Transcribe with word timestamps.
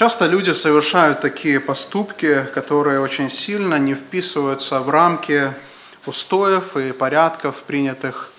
Часто 0.00 0.24
люди 0.24 0.52
совершают 0.52 1.20
такие 1.20 1.60
поступки, 1.60 2.46
которые 2.54 3.00
очень 3.00 3.28
сильно 3.28 3.78
не 3.78 3.94
вписываются 3.94 4.80
в 4.80 4.88
рамки 4.88 5.52
устоев 6.06 6.74
и 6.78 6.92
порядков, 6.92 7.62
принятых 7.64 8.32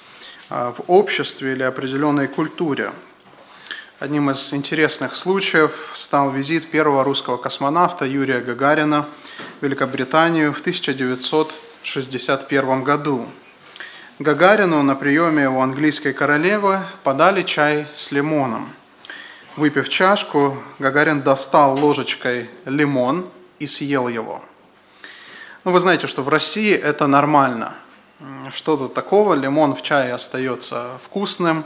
а, 0.49 0.71
в 0.71 0.81
обществе 0.87 1.53
или 1.53 1.61
определенной 1.61 2.27
культуре. 2.27 2.91
Одним 3.99 4.31
из 4.31 4.51
интересных 4.55 5.15
случаев 5.15 5.91
стал 5.93 6.31
визит 6.31 6.71
первого 6.71 7.03
русского 7.03 7.37
космонавта 7.37 8.05
Юрия 8.05 8.39
Гагарина 8.39 9.03
в 9.03 9.07
Великобританию 9.63 10.53
в 10.53 10.61
1961 10.61 12.83
году. 12.83 13.27
Гагарину 14.17 14.81
на 14.81 14.95
приеме 14.95 15.47
у 15.47 15.61
английской 15.61 16.13
королевы 16.13 16.79
подали 17.03 17.43
чай 17.43 17.85
с 17.93 18.11
лимоном. 18.11 18.73
Выпив 19.57 19.89
чашку, 19.89 20.57
Гагарин 20.79 21.21
достал 21.21 21.77
ложечкой 21.77 22.49
лимон 22.65 23.27
и 23.59 23.67
съел 23.67 24.07
его. 24.07 24.41
Ну, 25.63 25.71
вы 25.71 25.79
знаете, 25.79 26.07
что 26.07 26.23
в 26.23 26.29
России 26.29 26.73
это 26.73 27.07
нормально. 27.07 27.75
Что 28.51 28.77
тут 28.77 28.93
такого, 28.93 29.33
лимон 29.33 29.75
в 29.75 29.81
чае 29.81 30.13
остается 30.13 30.91
вкусным, 31.03 31.65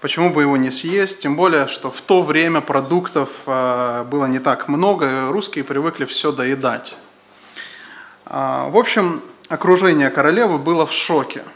почему 0.00 0.30
бы 0.30 0.42
его 0.42 0.56
не 0.56 0.70
съесть, 0.70 1.22
тем 1.22 1.36
более, 1.36 1.66
что 1.68 1.90
в 1.90 2.00
то 2.00 2.22
время 2.22 2.60
продуктов 2.60 3.30
э, 3.46 4.04
было 4.04 4.26
не 4.26 4.38
так 4.38 4.68
много, 4.68 5.28
русские 5.28 5.64
привыкли 5.64 6.04
все 6.04 6.32
доедать. 6.32 6.96
А, 8.26 8.68
в 8.68 8.76
общем, 8.76 9.22
окружение 9.48 10.10
королевы 10.10 10.58
было 10.58 10.86
в 10.86 10.92
шоке– 10.92 11.42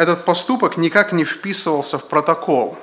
этот 0.00 0.24
поступок 0.24 0.78
никак 0.78 1.12
не 1.12 1.24
вписывался 1.24 1.98
в 1.98 2.08
протокол. 2.08 2.78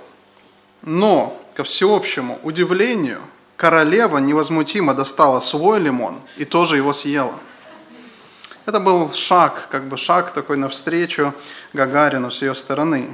Но, 0.83 1.35
ко 1.57 1.63
всеобщему 1.63 2.39
удивлению, 2.43 3.19
королева 3.55 4.19
невозмутимо 4.19 4.93
достала 4.93 5.39
свой 5.39 5.79
лимон 5.79 6.21
и 6.37 6.45
тоже 6.45 6.75
его 6.77 6.93
съела. 6.93 7.33
Это 8.67 8.79
был 8.79 9.11
шаг, 9.11 9.67
как 9.71 9.85
бы 9.85 9.97
шаг 9.97 10.35
такой 10.35 10.57
навстречу 10.57 11.33
Гагарину 11.73 12.29
с 12.29 12.43
ее 12.43 12.53
стороны. 12.53 13.09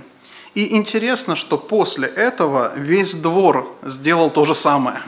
И 0.55 0.75
интересно, 0.75 1.37
что 1.37 1.57
после 1.57 2.09
этого 2.09 2.73
весь 2.75 3.13
двор 3.13 3.73
сделал 3.81 4.29
то 4.29 4.43
же 4.43 4.55
самое. 4.55 5.01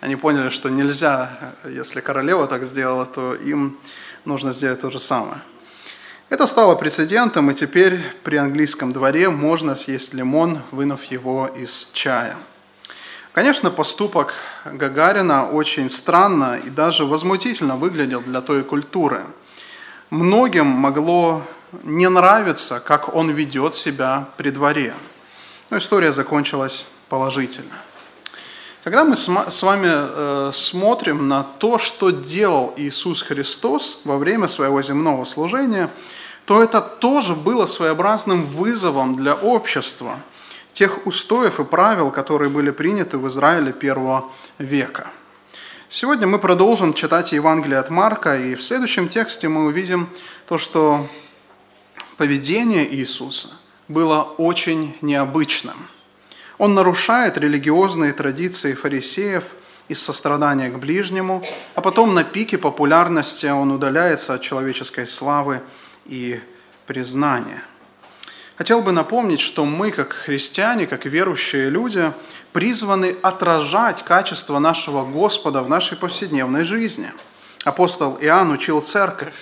Они 0.00 0.16
поняли, 0.16 0.48
что 0.48 0.70
нельзя, 0.70 1.54
если 1.68 2.00
королева 2.00 2.46
так 2.46 2.64
сделала, 2.64 3.04
то 3.04 3.34
им 3.34 3.76
нужно 4.24 4.54
сделать 4.54 4.80
то 4.80 4.90
же 4.90 4.98
самое. 4.98 5.42
Это 6.28 6.46
стало 6.48 6.74
прецедентом, 6.74 7.52
и 7.52 7.54
теперь 7.54 8.00
при 8.24 8.34
английском 8.34 8.92
дворе 8.92 9.30
можно 9.30 9.76
съесть 9.76 10.12
лимон, 10.12 10.60
вынув 10.72 11.04
его 11.04 11.46
из 11.46 11.90
чая. 11.92 12.36
Конечно, 13.32 13.70
поступок 13.70 14.34
Гагарина 14.64 15.48
очень 15.48 15.88
странно 15.88 16.56
и 16.56 16.68
даже 16.68 17.04
возмутительно 17.04 17.76
выглядел 17.76 18.22
для 18.22 18.40
той 18.40 18.64
культуры. 18.64 19.20
Многим 20.10 20.66
могло 20.66 21.42
не 21.84 22.08
нравиться, 22.08 22.80
как 22.80 23.14
он 23.14 23.30
ведет 23.30 23.76
себя 23.76 24.28
при 24.36 24.50
дворе. 24.50 24.94
Но 25.70 25.78
история 25.78 26.12
закончилась 26.12 26.88
положительно. 27.08 27.74
Когда 28.86 29.04
мы 29.04 29.16
с 29.16 29.62
вами 29.62 29.88
э, 29.90 30.50
смотрим 30.54 31.26
на 31.26 31.42
то, 31.42 31.76
что 31.76 32.10
делал 32.10 32.72
Иисус 32.76 33.20
Христос 33.20 34.02
во 34.04 34.16
время 34.16 34.46
своего 34.46 34.80
земного 34.80 35.24
служения, 35.24 35.90
то 36.44 36.62
это 36.62 36.80
тоже 36.80 37.34
было 37.34 37.66
своеобразным 37.66 38.44
вызовом 38.44 39.16
для 39.16 39.34
общества, 39.34 40.20
тех 40.70 41.04
устоев 41.04 41.58
и 41.58 41.64
правил, 41.64 42.12
которые 42.12 42.48
были 42.48 42.70
приняты 42.70 43.18
в 43.18 43.26
Израиле 43.26 43.72
первого 43.72 44.30
века. 44.58 45.08
Сегодня 45.88 46.28
мы 46.28 46.38
продолжим 46.38 46.94
читать 46.94 47.32
Евангелие 47.32 47.80
от 47.80 47.90
Марка, 47.90 48.38
и 48.38 48.54
в 48.54 48.62
следующем 48.62 49.08
тексте 49.08 49.48
мы 49.48 49.64
увидим 49.64 50.08
то, 50.46 50.58
что 50.58 51.08
поведение 52.18 52.88
Иисуса 52.94 53.48
было 53.88 54.22
очень 54.22 54.96
необычным– 55.00 55.88
он 56.58 56.74
нарушает 56.74 57.36
религиозные 57.36 58.12
традиции 58.12 58.72
фарисеев 58.72 59.44
из 59.88 60.02
сострадания 60.02 60.70
к 60.70 60.78
ближнему, 60.78 61.44
а 61.74 61.80
потом 61.80 62.14
на 62.14 62.24
пике 62.24 62.58
популярности 62.58 63.46
он 63.46 63.70
удаляется 63.70 64.34
от 64.34 64.40
человеческой 64.40 65.06
славы 65.06 65.60
и 66.06 66.40
признания. 66.86 67.62
Хотел 68.56 68.80
бы 68.80 68.90
напомнить, 68.90 69.40
что 69.40 69.66
мы, 69.66 69.90
как 69.90 70.14
христиане, 70.14 70.86
как 70.86 71.04
верующие 71.04 71.68
люди, 71.68 72.10
призваны 72.52 73.14
отражать 73.22 74.02
качество 74.02 74.58
нашего 74.58 75.04
Господа 75.04 75.62
в 75.62 75.68
нашей 75.68 75.98
повседневной 75.98 76.64
жизни. 76.64 77.12
Апостол 77.64 78.16
Иоанн 78.20 78.50
учил 78.52 78.80
церковь. 78.80 79.34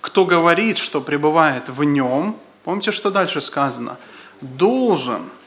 Кто 0.00 0.26
говорит, 0.26 0.78
что 0.78 1.00
пребывает 1.00 1.68
в 1.68 1.84
нем, 1.84 2.36
помните, 2.64 2.90
что 2.90 3.10
дальше 3.10 3.40
сказано, 3.40 3.96
должен– 4.40 5.22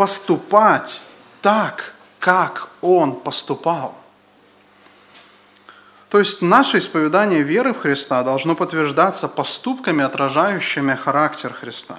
поступать 0.00 1.02
так, 1.42 1.94
как 2.20 2.70
Он 2.80 3.14
поступал. 3.14 3.94
То 6.08 6.18
есть 6.18 6.40
наше 6.40 6.78
исповедание 6.78 7.42
веры 7.42 7.74
в 7.74 7.80
Христа 7.80 8.22
должно 8.22 8.54
подтверждаться 8.54 9.28
поступками, 9.28 10.02
отражающими 10.02 10.94
характер 10.94 11.52
Христа. 11.52 11.98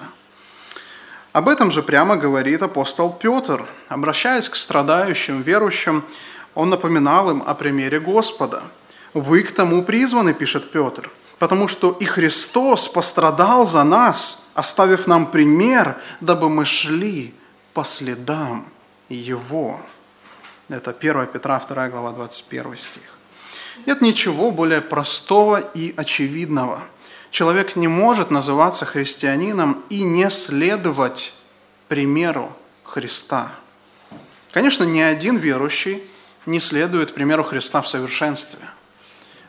Об 1.32 1.48
этом 1.48 1.70
же 1.70 1.80
прямо 1.80 2.16
говорит 2.16 2.62
апостол 2.62 3.12
Петр. 3.12 3.64
Обращаясь 3.88 4.48
к 4.48 4.56
страдающим 4.56 5.42
верующим, 5.42 6.02
он 6.56 6.70
напоминал 6.70 7.30
им 7.30 7.44
о 7.46 7.54
примере 7.54 8.00
Господа. 8.00 8.64
«Вы 9.14 9.44
к 9.44 9.52
тому 9.52 9.84
призваны», 9.84 10.34
пишет 10.34 10.72
Петр, 10.72 11.08
«потому 11.38 11.68
что 11.68 11.96
и 12.00 12.04
Христос 12.04 12.88
пострадал 12.88 13.64
за 13.64 13.84
нас, 13.84 14.50
оставив 14.54 15.06
нам 15.06 15.26
пример, 15.26 15.98
дабы 16.20 16.48
мы 16.48 16.64
шли 16.64 17.32
по 17.72 17.84
следам 17.84 18.66
Его. 19.08 19.80
Это 20.68 20.90
1 20.90 21.26
Петра 21.26 21.58
2 21.58 21.88
глава 21.88 22.12
21 22.12 22.76
стих. 22.78 23.18
Нет 23.86 24.00
ничего 24.02 24.50
более 24.50 24.80
простого 24.80 25.58
и 25.58 25.94
очевидного. 25.96 26.82
Человек 27.30 27.76
не 27.76 27.88
может 27.88 28.30
называться 28.30 28.84
христианином 28.84 29.82
и 29.88 30.02
не 30.02 30.28
следовать 30.30 31.34
примеру 31.88 32.54
Христа. 32.84 33.50
Конечно, 34.52 34.84
ни 34.84 35.00
один 35.00 35.38
верующий 35.38 36.02
не 36.44 36.60
следует 36.60 37.14
примеру 37.14 37.42
Христа 37.42 37.80
в 37.80 37.88
совершенстве. 37.88 38.60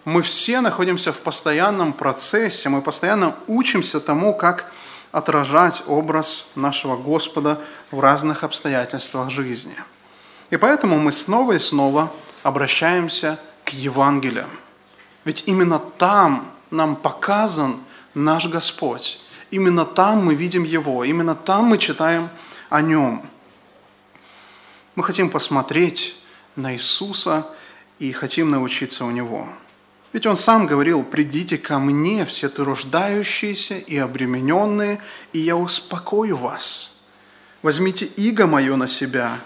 Мы 0.05 0.21
все 0.21 0.61
находимся 0.61 1.11
в 1.11 1.19
постоянном 1.19 1.93
процессе, 1.93 2.69
мы 2.69 2.81
постоянно 2.81 3.35
учимся 3.47 3.99
тому, 3.99 4.33
как 4.33 4.71
отражать 5.13 5.83
образ 5.87 6.51
нашего 6.55 6.97
Господа 6.97 7.61
в 7.91 7.99
разных 8.01 8.43
обстоятельствах 8.43 9.29
жизни. 9.29 9.75
И 10.49 10.57
поэтому 10.57 10.97
мы 10.97 11.11
снова 11.11 11.53
и 11.53 11.59
снова 11.59 12.11
обращаемся 12.41 13.39
к 13.63 13.69
Евангелию. 13.69 14.47
Ведь 15.23 15.43
именно 15.47 15.79
там 15.79 16.51
нам 16.71 16.95
показан 16.95 17.79
наш 18.15 18.47
Господь. 18.47 19.21
Именно 19.51 19.85
там 19.85 20.25
мы 20.25 20.33
видим 20.33 20.63
Его, 20.63 21.03
именно 21.03 21.35
там 21.35 21.65
мы 21.65 21.77
читаем 21.77 22.29
о 22.69 22.81
Нем. 22.81 23.21
Мы 24.95 25.03
хотим 25.03 25.29
посмотреть 25.29 26.17
на 26.55 26.73
Иисуса 26.73 27.47
и 27.99 28.11
хотим 28.11 28.49
научиться 28.49 29.05
у 29.05 29.11
Него. 29.11 29.47
Ведь 30.13 30.27
он 30.27 30.37
сам 30.37 30.67
говорил, 30.67 31.03
придите 31.03 31.57
ко 31.57 31.79
мне, 31.79 32.23
все 32.25 32.47
труждающиеся 32.47 33.79
и 33.79 33.97
обремененные, 33.97 35.01
и 35.33 35.39
я 35.39 35.57
успокою 35.57 36.37
вас. 36.37 37.01
Возьмите 37.63 38.05
иго 38.05 38.45
мое 38.45 38.75
на 38.75 38.87
себя. 38.87 39.39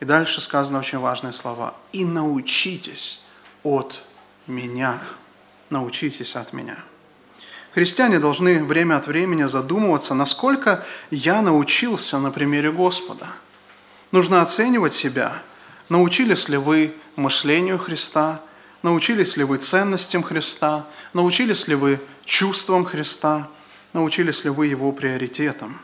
И 0.00 0.06
дальше 0.06 0.40
сказаны 0.40 0.78
очень 0.78 0.98
важные 0.98 1.34
слова. 1.34 1.74
И 1.92 2.06
научитесь 2.06 3.26
от 3.62 4.02
меня. 4.46 4.98
Научитесь 5.68 6.36
от 6.36 6.54
меня. 6.54 6.78
Христиане 7.74 8.18
должны 8.18 8.64
время 8.64 8.96
от 8.96 9.06
времени 9.06 9.44
задумываться, 9.44 10.14
насколько 10.14 10.84
я 11.10 11.42
научился 11.42 12.18
на 12.18 12.30
примере 12.30 12.72
Господа. 12.72 13.26
Нужно 14.10 14.40
оценивать 14.40 14.94
себя. 14.94 15.42
Научились 15.90 16.48
ли 16.48 16.56
вы 16.56 16.94
мышлению 17.14 17.78
Христа– 17.78 18.40
Научились 18.82 19.36
ли 19.36 19.44
вы 19.44 19.58
ценностям 19.58 20.22
Христа? 20.22 20.86
Научились 21.12 21.68
ли 21.68 21.76
вы 21.76 22.00
чувствам 22.24 22.84
Христа? 22.84 23.48
Научились 23.92 24.44
ли 24.44 24.50
вы 24.50 24.66
Его 24.66 24.90
приоритетам? 24.92 25.80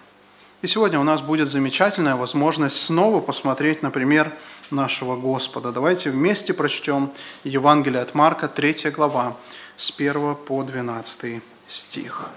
И 0.63 0.67
сегодня 0.67 0.99
у 0.99 1.05
нас 1.05 1.23
будет 1.23 1.47
замечательная 1.47 2.17
возможность 2.17 2.77
снова 2.83 3.21
посмотреть, 3.21 3.83
например, 3.83 4.33
нашего 4.71 5.15
Господа. 5.15 5.71
Давайте 5.71 6.11
вместе 6.11 6.53
прочтем 6.53 7.13
Евангелие 7.45 8.03
от 8.03 8.15
Марка, 8.15 8.49
3 8.49 8.91
глава, 8.91 9.37
с 9.77 9.93
1 9.97 10.35
по 10.35 10.65
12 10.65 11.41
стих. 11.69 12.31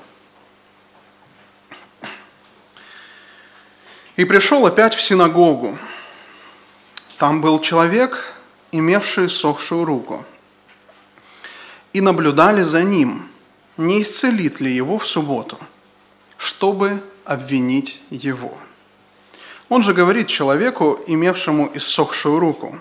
«И 4.16 4.25
пришел 4.25 4.68
опять 4.68 4.94
в 4.94 5.02
синагогу. 5.02 5.75
Там 7.18 7.42
был 7.42 7.60
человек, 7.60 8.36
имевшие 8.72 9.30
сохшую 9.30 9.86
руку, 9.86 10.25
и 11.94 12.02
наблюдали 12.02 12.64
за 12.64 12.84
ним, 12.84 13.28
не 13.78 14.02
исцелит 14.02 14.60
ли 14.60 14.74
его 14.74 14.98
в 14.98 15.08
субботу, 15.08 15.58
чтобы 16.38 17.04
обвинить 17.26 18.02
его. 18.10 18.58
Он 19.70 19.82
же 19.84 19.94
говорит 19.94 20.28
человеку, 20.28 21.00
имевшему 21.08 21.72
иссохшую 21.74 22.40
руку, 22.40 22.78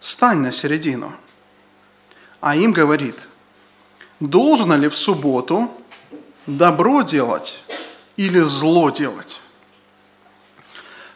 «Стань 0.00 0.38
на 0.38 0.50
середину». 0.50 1.12
А 2.40 2.56
им 2.56 2.72
говорит, 2.72 3.28
«Должно 4.18 4.76
ли 4.76 4.88
в 4.88 4.96
субботу 4.96 5.70
добро 6.46 7.02
делать 7.02 7.62
или 8.16 8.40
зло 8.40 8.90
делать? 8.90 9.40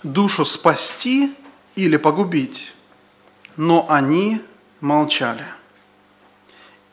Душу 0.03 0.44
спасти 0.44 1.35
или 1.75 1.97
погубить?» 1.97 2.75
Но 3.56 3.87
они 3.88 4.43
молчали. 4.81 5.47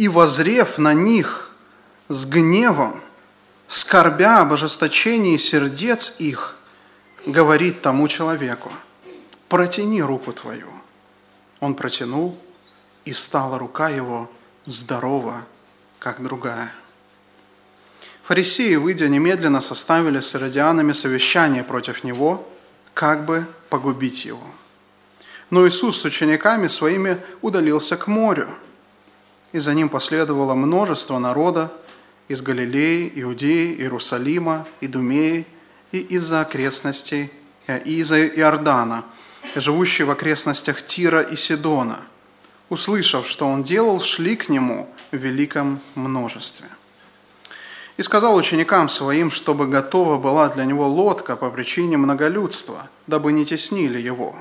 И, 0.03 0.09
возрев 0.09 0.79
на 0.79 0.93
них 0.93 1.49
с 2.09 2.25
гневом, 2.25 2.99
скорбя 3.69 4.41
об 4.41 4.51
ожесточении 4.51 5.37
сердец 5.37 6.17
их, 6.19 6.57
говорит 7.25 7.81
тому 7.81 8.09
человеку, 8.09 8.69
протяни 9.47 10.01
руку 10.01 10.33
твою. 10.33 10.67
Он 11.61 11.73
протянул, 11.73 12.37
и 13.05 13.13
стала 13.13 13.57
рука 13.57 13.87
его 13.87 14.29
здорова, 14.65 15.45
как 15.99 16.21
другая. 16.21 16.73
Фарисеи, 18.23 18.75
выйдя 18.75 19.07
немедленно, 19.07 19.61
составили 19.61 20.19
с 20.19 20.35
иродианами 20.35 20.91
совещание 20.91 21.63
против 21.63 22.03
него, 22.03 22.45
как 22.93 23.23
бы 23.23 23.45
погубить 23.69 24.25
его. 24.25 24.43
Но 25.49 25.65
Иисус 25.65 26.01
с 26.01 26.03
учениками 26.03 26.67
своими 26.67 27.19
удалился 27.41 27.95
к 27.95 28.07
морю, 28.07 28.49
и 29.53 29.59
за 29.59 29.73
ним 29.73 29.87
последовало 29.87 30.55
множество 30.55 31.19
народа 31.19 31.71
из 32.27 32.41
Галилеи, 32.41 33.11
Иудеи, 33.15 33.75
Иерусалима, 33.75 34.67
Идумеи 34.81 35.45
и 35.91 35.99
из-за 35.99 36.41
окрестностей, 36.41 37.31
э, 37.67 37.81
и 37.83 37.99
из-за 37.99 38.25
Иордана, 38.25 39.05
живущие 39.55 40.05
в 40.05 40.11
окрестностях 40.11 40.83
Тира 40.83 41.21
и 41.21 41.37
Сидона. 41.37 41.99
Услышав, 42.69 43.27
что 43.27 43.47
он 43.47 43.61
делал, 43.61 43.99
шли 44.01 44.35
к 44.35 44.49
нему 44.49 44.89
в 45.11 45.17
великом 45.17 45.79
множестве. 45.93 46.67
И 47.97 48.01
сказал 48.01 48.35
ученикам 48.35 48.89
своим, 48.89 49.29
чтобы 49.29 49.67
готова 49.67 50.17
была 50.17 50.49
для 50.49 50.65
него 50.65 50.87
лодка 50.87 51.35
по 51.35 51.51
причине 51.51 51.97
многолюдства, 51.97 52.89
дабы 53.05 53.31
не 53.31 53.45
теснили 53.45 53.99
его. 54.01 54.35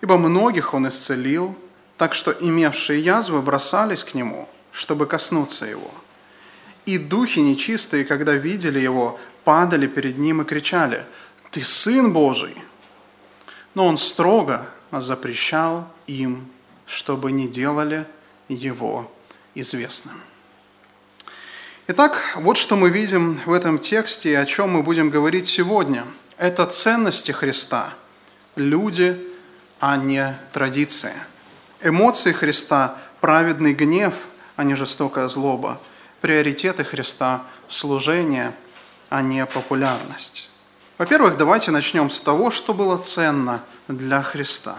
Ибо 0.00 0.18
многих 0.18 0.74
он 0.74 0.88
исцелил, 0.88 1.56
так 2.02 2.14
что 2.14 2.32
имевшие 2.32 3.00
язвы 3.00 3.42
бросались 3.42 4.02
к 4.02 4.14
нему, 4.14 4.48
чтобы 4.72 5.06
коснуться 5.06 5.66
его. 5.66 5.88
И 6.84 6.98
духи 6.98 7.38
нечистые, 7.38 8.04
когда 8.04 8.32
видели 8.32 8.80
его, 8.80 9.20
падали 9.44 9.86
перед 9.86 10.18
ним 10.18 10.42
и 10.42 10.44
кричали, 10.44 11.04
«Ты 11.52 11.62
Сын 11.62 12.12
Божий!» 12.12 12.56
Но 13.74 13.86
он 13.86 13.98
строго 13.98 14.68
запрещал 14.90 15.86
им, 16.08 16.50
чтобы 16.86 17.30
не 17.30 17.46
делали 17.46 18.04
его 18.48 19.08
известным. 19.54 20.20
Итак, 21.86 22.20
вот 22.34 22.56
что 22.56 22.74
мы 22.74 22.90
видим 22.90 23.40
в 23.46 23.52
этом 23.52 23.78
тексте 23.78 24.32
и 24.32 24.34
о 24.34 24.44
чем 24.44 24.70
мы 24.70 24.82
будем 24.82 25.08
говорить 25.08 25.46
сегодня. 25.46 26.04
Это 26.36 26.66
ценности 26.66 27.30
Христа, 27.30 27.94
люди, 28.56 29.16
а 29.78 29.96
не 29.96 30.36
традиция. 30.52 31.14
Эмоции 31.82 32.32
Христа– 32.32 32.96
праведный 33.20 33.72
гнев, 33.72 34.14
а 34.56 34.64
не 34.64 34.74
жестокая 34.74 35.28
злоба. 35.28 35.80
Приоритеты 36.20 36.84
Христа– 36.84 37.42
служение– 37.68 38.52
а 39.12 39.20
не 39.20 39.44
популярность. 39.44 40.48
Во-первых, 40.96 41.36
давайте 41.36 41.70
начнем 41.70 42.08
с 42.08 42.18
того, 42.18 42.50
что 42.50 42.72
было 42.72 42.96
ценно 42.96 43.62
для 43.86 44.22
Христа. 44.22 44.74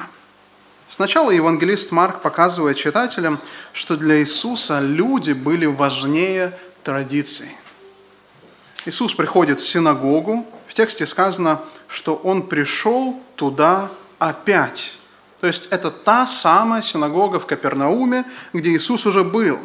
Сначала 0.90 1.30
евангелист 1.30 1.92
Марк 1.92 2.24
показывает 2.24 2.78
читателям, 2.78 3.40
что 3.74 3.96
для 3.96 4.22
Иисуса 4.22 4.80
люди 4.80 5.34
были 5.34 5.68
важнее 5.68 6.58
традиций. 6.84 7.56
Иисус 8.86 9.14
приходит 9.14 9.60
в 9.60 9.68
синагогу, 9.68 10.48
в 10.66 10.74
тексте 10.74 11.06
сказано, 11.06 11.62
что 11.88 12.16
Он 12.16 12.48
пришел 12.48 13.22
туда 13.36 13.92
опять. 14.18 14.94
То 15.44 15.48
есть 15.48 15.68
это 15.72 15.92
та 15.92 16.26
самая 16.26 16.82
синагога 16.82 17.38
в 17.38 17.46
Капернауме, 17.46 18.24
где 18.54 18.70
Иисус 18.70 19.06
уже 19.06 19.26
был. 19.26 19.60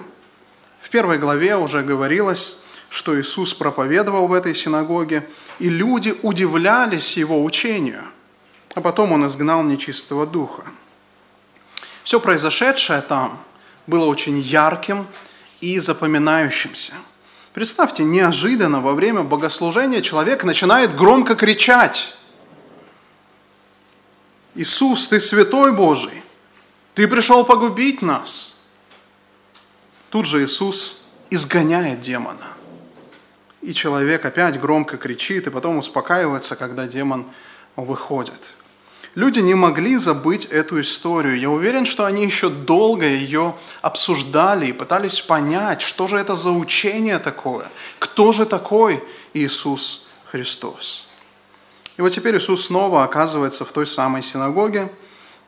В 0.81 0.91
первой 0.91 1.19
главе 1.19 1.55
уже 1.55 1.85
говорилось, 1.85 2.65
что 2.91 3.17
Иисус 3.21 3.55
проповедовал 3.55 4.27
в 4.27 4.33
этой 4.33 4.57
синагоге, 4.57 5.25
и 5.61 5.69
люди 5.69 6.17
удивлялись 6.23 7.17
его 7.17 7.45
учению. 7.45 8.03
А 8.75 8.81
потом 8.81 9.13
он 9.13 9.29
изгнал 9.29 9.63
нечистого 9.63 10.27
духа. 10.27 10.65
Все 12.03 12.19
произошедшее 12.19 13.01
там 13.01 13.39
было 13.87 14.07
очень 14.07 14.37
ярким 14.37 15.07
и 15.61 15.79
запоминающимся. 15.79 16.95
Представьте, 17.53 18.03
неожиданно 18.03 18.81
во 18.81 18.95
время 18.95 19.23
богослужения 19.23 20.01
человек 20.01 20.43
начинает 20.43 20.97
громко 20.97 21.37
кричать. 21.37 22.18
Иисус, 24.59 25.07
ты 25.07 25.21
святой 25.21 25.73
Божий, 25.73 26.21
ты 26.95 27.07
пришел 27.07 27.45
погубить 27.45 28.03
нас. 28.03 28.57
Тут 30.11 30.27
же 30.27 30.45
Иисус 30.45 31.03
изгоняет 31.31 32.01
демона. 32.01 32.49
И 33.63 33.73
человек 33.73 34.25
опять 34.25 34.61
громко 34.61 34.97
кричит, 34.97 35.47
и 35.47 35.51
потом 35.51 35.79
успокаивается, 35.79 36.57
когда 36.57 36.89
демон 36.89 37.27
выходит. 37.77 38.57
Люди 39.15 39.39
не 39.39 39.55
могли 39.55 39.97
забыть 39.97 40.47
эту 40.47 40.81
историю. 40.81 41.39
Я 41.39 41.51
уверен, 41.51 41.87
что 41.87 42.05
они 42.05 42.25
еще 42.25 42.51
долго 42.51 43.07
ее 43.07 43.55
обсуждали 43.81 44.67
и 44.67 44.73
пытались 44.73 45.21
понять, 45.21 45.83
что 45.83 46.09
же 46.09 46.19
это 46.19 46.35
за 46.35 46.51
учение 46.51 47.21
такое, 47.21 47.69
кто 48.01 48.33
же 48.33 48.45
такой 48.45 49.05
Иисус 49.35 50.09
Христос. 50.33 51.08
И 51.99 52.01
вот 52.01 52.11
теперь 52.11 52.39
Иисус 52.39 52.67
снова 52.67 53.03
оказывается 53.03 53.65
в 53.65 53.73
той 53.73 53.87
самой 53.87 54.23
синагоге. 54.23 54.91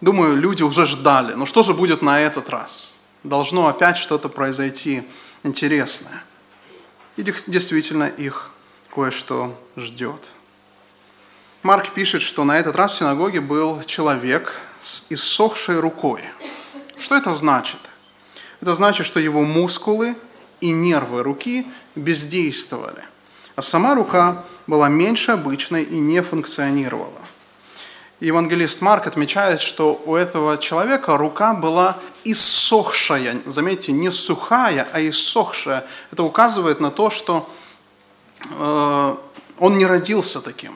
Думаю, 0.01 0.37
люди 0.37 0.65
уже 0.65 0.85
ждали, 0.85 1.35
ну 1.35 1.47
что 1.47 1.63
же 1.63 1.75
будет 1.75 2.03
на 2.03 2.21
этот 2.21 2.51
раз? 2.51 2.95
Должно 3.23 3.69
опять 3.69 3.99
что-то 3.99 4.29
произойти 4.29 5.05
интересное. 5.45 6.25
И 7.17 7.23
действительно 7.23 8.09
их 8.09 8.51
кое-что 8.93 9.57
ждет. 9.77 10.31
Марк 11.63 11.93
пишет, 11.93 12.23
что 12.23 12.45
на 12.45 12.59
этот 12.59 12.75
раз 12.75 12.95
в 12.95 12.99
синагоге 12.99 13.41
был 13.41 13.83
человек 13.85 14.59
с 14.81 15.07
иссохшей 15.11 15.79
рукой. 15.79 16.25
Что 16.99 17.17
это 17.17 17.33
значит? 17.33 17.79
Это 18.61 18.75
значит, 18.75 19.07
что 19.07 19.21
его 19.21 19.43
мускулы 19.43 20.17
и 20.61 20.73
нервы 20.73 21.23
руки 21.23 21.67
бездействовали, 21.95 23.05
а 23.55 23.63
сама 23.63 23.95
рука 23.95 24.45
была 24.67 24.89
меньше 24.89 25.33
обычной 25.33 25.83
и 25.83 25.99
не 25.99 26.23
функционировала. 26.23 27.21
Евангелист 28.21 28.83
Марк 28.83 29.07
отмечает, 29.07 29.63
что 29.63 30.01
у 30.05 30.15
этого 30.15 30.59
человека 30.59 31.17
рука 31.17 31.55
была 31.55 31.97
иссохшая. 32.25 33.41
Заметьте, 33.47 33.93
не 33.93 34.11
сухая, 34.11 34.87
а 34.93 35.01
иссохшая. 35.01 35.87
Это 36.13 36.23
указывает 36.23 36.81
на 36.81 36.91
то, 36.91 37.09
что 37.09 37.49
э, 38.51 39.17
он 39.59 39.79
не 39.79 39.87
родился 39.87 40.43
таким. 40.43 40.75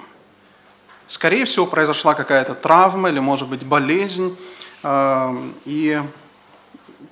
Скорее 1.07 1.45
всего, 1.45 1.67
произошла 1.67 2.15
какая-то 2.15 2.55
травма 2.55 3.11
или, 3.11 3.19
может 3.19 3.47
быть, 3.47 3.63
болезнь, 3.63 4.35
э, 4.83 5.51
и 5.67 6.03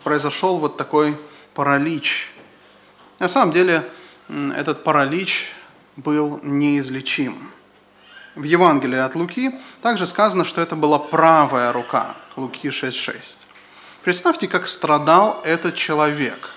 произошел 0.02 0.56
вот 0.56 0.78
такой 0.78 1.18
паралич. 1.52 2.32
На 3.18 3.28
самом 3.28 3.52
деле, 3.52 3.86
этот 4.56 4.82
паралич 4.82 5.52
был 5.96 6.40
неизлечим. 6.42 7.50
В 8.34 8.44
Евангелии 8.44 8.98
от 8.98 9.14
Луки 9.14 9.52
также 9.82 10.06
сказано, 10.06 10.44
что 10.44 10.60
это 10.62 10.74
была 10.74 10.98
правая 10.98 11.72
рука, 11.72 12.16
Луки 12.36 12.68
6.6. 12.68 13.40
Представьте, 14.02 14.48
как 14.48 14.66
страдал 14.66 15.40
этот 15.44 15.74
человек. 15.74 16.50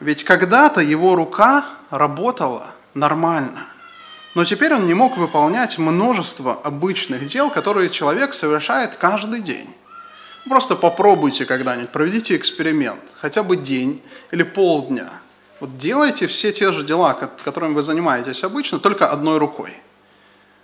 Ведь 0.00 0.24
когда-то 0.24 0.80
его 0.80 1.14
рука 1.14 1.64
работала 1.90 2.72
нормально, 2.94 3.66
но 4.34 4.44
теперь 4.44 4.74
он 4.74 4.86
не 4.86 4.94
мог 4.94 5.16
выполнять 5.16 5.78
множество 5.78 6.54
обычных 6.54 7.24
дел, 7.26 7.50
которые 7.50 7.88
человек 7.88 8.34
совершает 8.34 8.96
каждый 8.96 9.42
день. 9.42 9.68
Просто 10.48 10.74
попробуйте 10.74 11.44
когда-нибудь, 11.44 11.90
проведите 11.90 12.36
эксперимент, 12.36 13.00
хотя 13.20 13.42
бы 13.42 13.56
день 13.56 14.02
или 14.32 14.42
полдня. 14.42 15.19
Вот 15.60 15.76
делайте 15.76 16.26
все 16.26 16.52
те 16.52 16.72
же 16.72 16.82
дела, 16.82 17.14
которыми 17.14 17.74
вы 17.74 17.82
занимаетесь 17.82 18.42
обычно, 18.42 18.78
только 18.78 19.08
одной 19.08 19.38
рукой– 19.38 19.74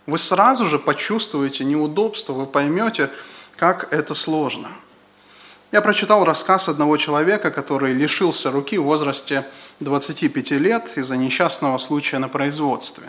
вы 0.06 0.18
сразу 0.18 0.66
же 0.66 0.78
почувствуете 0.78 1.64
неудобство, 1.64 2.32
вы 2.32 2.46
поймете, 2.46 3.10
как 3.56 3.92
это 3.92 4.14
сложно. 4.14 4.68
Я 5.72 5.82
прочитал 5.82 6.24
рассказ 6.24 6.68
одного 6.68 6.96
человека, 6.96 7.50
который 7.50 7.92
лишился 7.92 8.52
руки 8.52 8.78
в 8.78 8.84
возрасте 8.84 9.44
25 9.80 10.52
лет 10.52 10.96
из-за 10.96 11.16
несчастного 11.16 11.76
случая 11.78 12.18
на 12.18 12.28
производстве. 12.28 13.08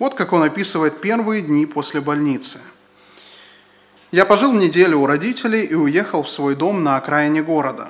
Вот 0.00 0.14
как 0.14 0.32
он 0.32 0.42
описывает 0.42 1.00
первые 1.00 1.42
дни 1.42 1.64
после 1.64 2.00
больницы. 2.00 2.60
«Я 4.10 4.24
пожил 4.24 4.52
неделю 4.52 4.98
у 4.98 5.06
родителей 5.06 5.60
и 5.60 5.74
уехал 5.74 6.24
в 6.24 6.30
свой 6.30 6.56
дом 6.56 6.82
на 6.82 6.96
окраине 6.96 7.42
города. 7.42 7.88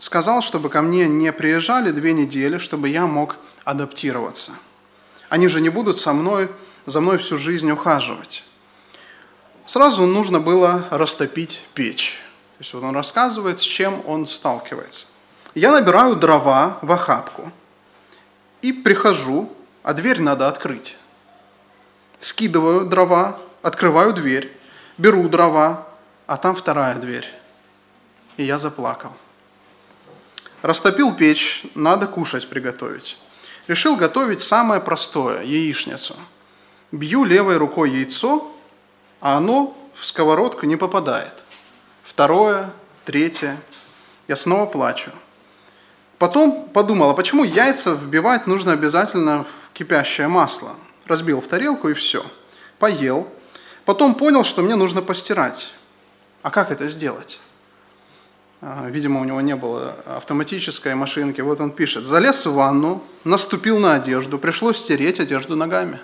Сказал, 0.00 0.40
чтобы 0.40 0.70
ко 0.70 0.80
мне 0.80 1.06
не 1.06 1.30
приезжали 1.30 1.90
две 1.90 2.14
недели, 2.14 2.56
чтобы 2.56 2.88
я 2.88 3.06
мог 3.06 3.36
адаптироваться. 3.64 4.52
Они 5.28 5.46
же 5.46 5.60
не 5.60 5.68
будут 5.68 5.98
со 5.98 6.14
мной, 6.14 6.48
за 6.86 7.02
мной 7.02 7.18
всю 7.18 7.36
жизнь 7.36 7.70
ухаживать. 7.70 8.42
Сразу 9.66 10.06
нужно 10.06 10.40
было 10.40 10.86
растопить 10.90 11.66
печь. 11.74 12.18
То 12.56 12.62
есть 12.62 12.72
вот 12.72 12.82
он 12.82 12.94
рассказывает, 12.94 13.58
с 13.58 13.62
чем 13.62 14.02
он 14.06 14.26
сталкивается. 14.26 15.06
Я 15.54 15.70
набираю 15.70 16.16
дрова 16.16 16.78
в 16.80 16.90
охапку 16.90 17.52
и 18.62 18.72
прихожу, 18.72 19.52
а 19.82 19.92
дверь 19.92 20.22
надо 20.22 20.48
открыть. 20.48 20.96
Скидываю 22.20 22.86
дрова, 22.86 23.38
открываю 23.60 24.14
дверь, 24.14 24.50
беру 24.96 25.28
дрова, 25.28 25.86
а 26.26 26.38
там 26.38 26.56
вторая 26.56 26.94
дверь. 26.94 27.28
И 28.38 28.44
я 28.44 28.56
заплакал. 28.56 29.12
Растопил 30.62 31.14
печь, 31.14 31.64
надо 31.74 32.06
кушать 32.06 32.48
приготовить. 32.48 33.16
Решил 33.66 33.96
готовить 33.96 34.40
самое 34.40 34.80
простое– 34.80 35.42
яичницу. 35.44 36.16
Бью 36.92 37.24
левой 37.24 37.56
рукой 37.56 37.90
яйцо, 37.90 38.52
а 39.20 39.36
оно 39.36 39.76
в 39.94 40.04
сковородку 40.04 40.66
не 40.66 40.76
попадает. 40.76 41.32
Второе, 42.02 42.70
третье. 43.04 43.56
Я 44.28 44.36
снова 44.36 44.66
плачу. 44.66 45.10
Потом 46.18 46.68
подумал, 46.68 47.10
а 47.10 47.14
почему 47.14 47.44
яйца 47.44 47.92
вбивать 47.92 48.46
нужно 48.46 48.72
обязательно 48.72 49.44
в 49.44 49.72
кипящее 49.72 50.28
масло? 50.28 50.74
Разбил 51.06 51.40
в 51.40 51.46
тарелку 51.46 51.88
и 51.88 51.94
все. 51.94 52.24
Поел. 52.78 53.28
Потом 53.86 54.14
понял, 54.14 54.44
что 54.44 54.62
мне 54.62 54.74
нужно 54.74 55.00
постирать. 55.00 55.72
А 56.42 56.50
как 56.50 56.70
это 56.70 56.88
сделать? 56.88 57.40
А, 58.62 58.88
видимо, 58.90 59.20
у 59.20 59.24
него 59.24 59.40
не 59.40 59.56
было 59.56 59.96
автоматической 60.06 60.94
машинки. 60.94 61.40
Вот 61.40 61.60
он 61.60 61.70
пишет. 61.70 62.04
Залез 62.04 62.44
в 62.44 62.54
ванну, 62.54 63.02
наступил 63.24 63.78
на 63.78 63.94
одежду, 63.94 64.38
пришлось 64.38 64.78
стереть 64.78 65.18
одежду 65.18 65.56
ногами. 65.56 65.98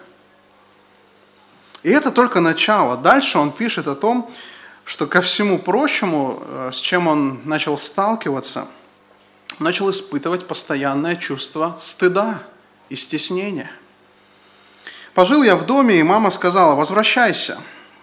И 1.82 1.90
это 1.90 2.10
только 2.10 2.40
начало. 2.40 2.96
Дальше 2.96 3.38
он 3.38 3.52
пишет 3.52 3.86
о 3.86 3.94
том, 3.94 4.30
что 4.84 5.06
ко 5.06 5.20
всему 5.20 5.58
прочему, 5.58 6.42
э, 6.42 6.70
с 6.72 6.78
чем 6.78 7.08
он 7.08 7.40
начал 7.44 7.76
сталкиваться, 7.76 8.66
начал 9.58 9.90
испытывать 9.90 10.46
постоянное 10.46 11.16
чувство 11.16 11.76
стыда 11.78 12.42
и 12.88 12.96
стеснения. 12.96 13.70
Пожил 15.12 15.42
я 15.42 15.56
в 15.56 15.66
доме, 15.66 16.00
и 16.00 16.02
мама 16.02 16.30
сказала, 16.30 16.74
возвращайся. 16.74 17.58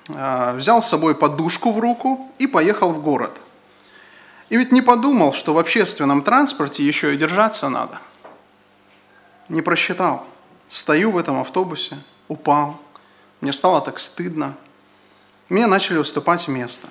Э, 0.09 0.53
взял 0.55 0.81
с 0.81 0.89
собой 0.89 1.15
подушку 1.15 1.71
в 1.71 1.79
руку 1.79 2.31
и 2.37 2.45
поехал 2.45 2.91
в 2.91 3.01
город. 3.01 3.31
И 4.53 4.57
ведь 4.57 4.71
не 4.71 4.83
подумал, 4.83 5.33
что 5.33 5.55
в 5.55 5.57
общественном 5.57 6.21
транспорте 6.21 6.83
еще 6.83 7.15
и 7.15 7.17
держаться 7.17 7.69
надо. 7.69 7.99
Не 9.49 9.63
просчитал. 9.63 10.27
Стою 10.67 11.09
в 11.09 11.17
этом 11.17 11.41
автобусе, 11.41 11.97
упал, 12.27 12.79
мне 13.41 13.51
стало 13.51 13.81
так 13.81 13.97
стыдно. 13.97 14.55
Мне 15.49 15.65
начали 15.65 15.97
уступать 15.97 16.47
место. 16.47 16.87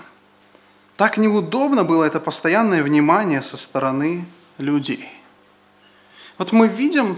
Так 0.96 1.18
неудобно 1.18 1.84
было 1.84 2.02
это 2.02 2.18
постоянное 2.18 2.82
внимание 2.82 3.42
со 3.42 3.56
стороны 3.56 4.24
людей. 4.58 5.08
Вот 6.38 6.50
мы 6.50 6.66
видим 6.66 7.16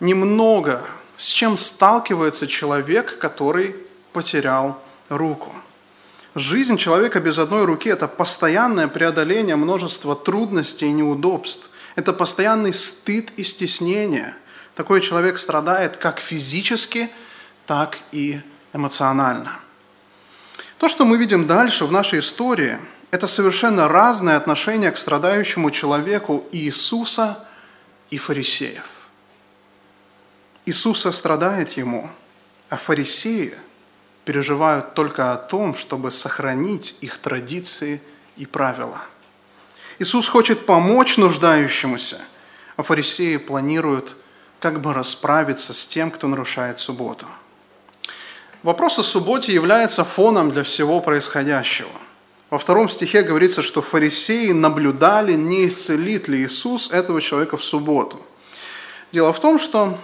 немного, 0.00 0.84
с 1.16 1.28
чем 1.28 1.56
сталкивается 1.56 2.46
человек, 2.46 3.18
который 3.18 3.74
потерял 4.12 4.78
руку. 5.08 5.50
Жизнь 6.38 6.76
человека 6.76 7.18
без 7.18 7.36
одной 7.38 7.64
руки– 7.64 7.88
это 7.90 8.06
постоянное 8.06 8.86
преодоление 8.86 9.56
множества 9.56 10.14
трудностей 10.14 10.86
и 10.86 10.92
неудобств. 10.92 11.70
Это 11.96 12.12
постоянный 12.12 12.72
стыд 12.72 13.32
и 13.36 13.42
стеснение. 13.42 14.36
Такой 14.76 15.00
человек 15.00 15.38
страдает 15.40 15.96
как 15.96 16.20
физически, 16.20 17.10
так 17.66 17.98
и 18.12 18.40
эмоционально. 18.72 19.58
То, 20.78 20.86
что 20.86 21.04
мы 21.04 21.16
видим 21.18 21.48
дальше 21.48 21.86
в 21.86 21.90
нашей 21.90 22.20
истории, 22.20 22.78
это 23.10 23.26
совершенно 23.26 23.88
разное 23.88 24.36
отношение 24.36 24.92
к 24.92 24.98
страдающему 24.98 25.72
человеку 25.72 26.44
Иисуса 26.52 27.48
и 28.10 28.18
фарисеев. 28.18 28.88
Иисуса 30.66 31.10
страдает 31.10 31.72
ему, 31.72 32.08
а 32.68 32.76
фарисеи 32.76 33.56
переживают 34.28 34.92
только 34.92 35.32
о 35.32 35.38
том, 35.38 35.74
чтобы 35.74 36.10
сохранить 36.10 36.94
их 37.00 37.16
традиции 37.16 38.00
и 38.36 38.44
правила. 38.44 39.00
Иисус 39.98 40.28
хочет 40.28 40.66
помочь 40.66 41.16
нуждающемуся, 41.16 42.20
а 42.76 42.82
фарисеи 42.82 43.38
планируют 43.38 44.14
как 44.60 44.82
бы 44.82 44.92
расправиться 44.92 45.72
с 45.72 45.86
тем, 45.86 46.10
кто 46.10 46.28
нарушает 46.28 46.78
субботу– 46.78 47.26
Вопрос 48.64 48.98
о 48.98 49.04
субботе 49.04 49.52
является 49.52 50.04
фоном 50.04 50.50
для 50.50 50.64
всего 50.64 51.00
происходящего. 51.00 51.90
Во 52.50 52.58
втором 52.58 52.88
стихе 52.88 53.22
говорится, 53.22 53.62
что 53.62 53.82
фарисеи 53.82 54.50
наблюдали, 54.50 55.34
не 55.34 55.68
исцелит 55.68 56.26
ли 56.26 56.42
Иисус 56.44 56.90
этого 56.90 57.20
человека 57.20 57.56
в 57.56 57.62
субботу. 57.62 58.20
Дело 59.12 59.32
в 59.32 59.38
том, 59.38 59.60
что 59.60 59.96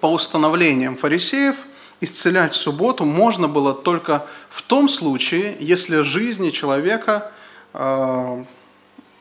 по 0.00 0.06
установлениям 0.06 0.96
фарисеев 0.96 1.56
исцелять 2.00 2.54
в 2.54 2.56
субботу 2.56 3.04
можно 3.04 3.48
было 3.48 3.74
только 3.74 4.26
в 4.48 4.62
том 4.62 4.88
случае, 4.88 5.56
если 5.60 6.02
жизни 6.02 6.50
человека 6.50 7.32
э, 7.74 8.44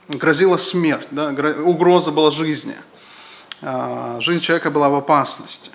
грозила 0.10 0.58
смерть, 0.58 1.08
да, 1.12 1.30
угроза 1.64 2.12
была 2.12 2.32
жизни, 2.32 2.76
э, 3.62 4.18
жизнь 4.22 4.44
человека 4.44 4.72
была 4.72 4.90
в 4.90 4.96
опасности. 4.96 5.72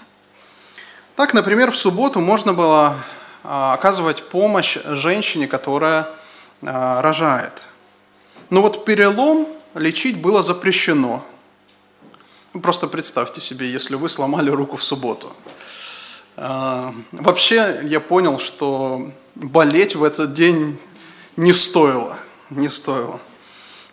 Так, 1.17 1.33
например, 1.33 1.71
в 1.71 1.77
субботу 1.77 2.21
можно 2.21 2.53
было 2.53 2.97
а, 3.45 3.75
оказывать 3.75 4.29
помощь 4.31 4.79
женщине, 4.85 5.47
которая 5.47 6.09
а, 6.63 7.03
рожает. 7.03 7.69
Но 8.51 8.63
вот 8.63 8.85
перелом 8.85 9.47
лечить 9.75 10.21
было 10.21 10.43
запрещено. 10.43 11.25
Просто 12.63 12.89
представьте 12.89 13.41
себе, 13.41 13.71
если 13.71 13.97
вы 13.97 14.09
сломали 14.09 14.51
руку 14.51 14.77
в 14.77 14.83
субботу. 14.83 15.33
А, 16.37 16.95
вообще 17.13 17.81
я 17.85 18.01
понял, 18.01 18.39
что 18.39 19.11
болеть 19.35 19.95
в 19.95 20.03
этот 20.03 20.35
день 20.35 20.79
не 21.37 21.53
стоило. 21.53 22.19
Не 22.51 22.69
стоило. 22.69 23.21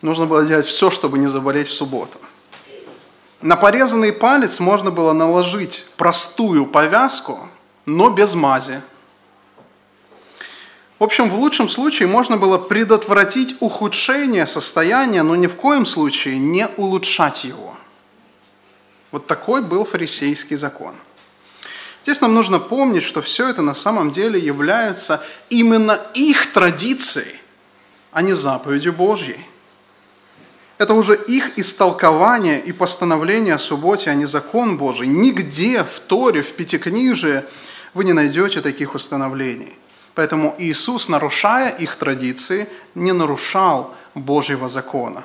Нужно 0.01 0.25
было 0.25 0.45
делать 0.45 0.65
все, 0.65 0.89
чтобы 0.89 1.19
не 1.19 1.27
заболеть 1.27 1.67
в 1.67 1.73
субботу. 1.73 2.17
На 3.41 3.55
порезанный 3.55 4.13
палец 4.13 4.59
можно 4.59 4.91
было 4.91 5.13
наложить 5.13 5.87
простую 5.97 6.65
повязку, 6.67 7.39
но 7.85 8.09
без 8.09 8.35
мази. 8.35 8.81
В 10.99 11.03
общем, 11.03 11.31
в 11.31 11.39
лучшем 11.39 11.67
случае 11.67 12.07
можно 12.07 12.37
было 12.37 12.59
предотвратить 12.59 13.55
ухудшение 13.59 14.45
состояния, 14.45 15.23
но 15.23 15.35
ни 15.35 15.47
в 15.47 15.55
коем 15.55 15.85
случае 15.87 16.37
не 16.37 16.67
улучшать 16.77 17.43
его. 17.43 17.75
Вот 19.11 19.25
такой 19.25 19.63
был 19.63 19.83
фарисейский 19.83 20.55
закон. 20.55 20.93
Здесь 22.01 22.21
нам 22.21 22.33
нужно 22.33 22.59
помнить, 22.59 23.03
что 23.03 23.21
все 23.21 23.49
это 23.49 23.61
на 23.61 23.73
самом 23.73 24.11
деле 24.11 24.39
является 24.39 25.23
именно 25.49 25.99
их 26.13 26.51
традицией, 26.51 27.35
а 28.11 28.21
не 28.21 28.33
заповедью 28.33 28.93
Божьей. 28.93 29.45
Это 30.79 30.95
уже 30.95 31.15
их 31.15 31.59
истолкование 31.59 32.59
и 32.59 32.71
постановление 32.71 33.53
о 33.53 33.59
субботе, 33.59 34.09
а 34.09 34.15
не 34.15 34.25
закон 34.25 34.77
Божий. 34.77 35.05
Нигде 35.05 35.83
в 35.83 35.99
Торе, 35.99 36.41
в 36.41 36.53
Пятикнижии 36.53 37.43
вы 37.93 38.03
не 38.03 38.13
найдете 38.13 38.61
таких 38.61 38.95
установлений. 38.95 39.77
Поэтому 40.15 40.55
Иисус, 40.57 41.07
нарушая 41.07 41.69
их 41.69 41.95
традиции, 41.97 42.67
не 42.95 43.11
нарушал 43.11 43.93
Божьего 44.15 44.67
закона. 44.67 45.23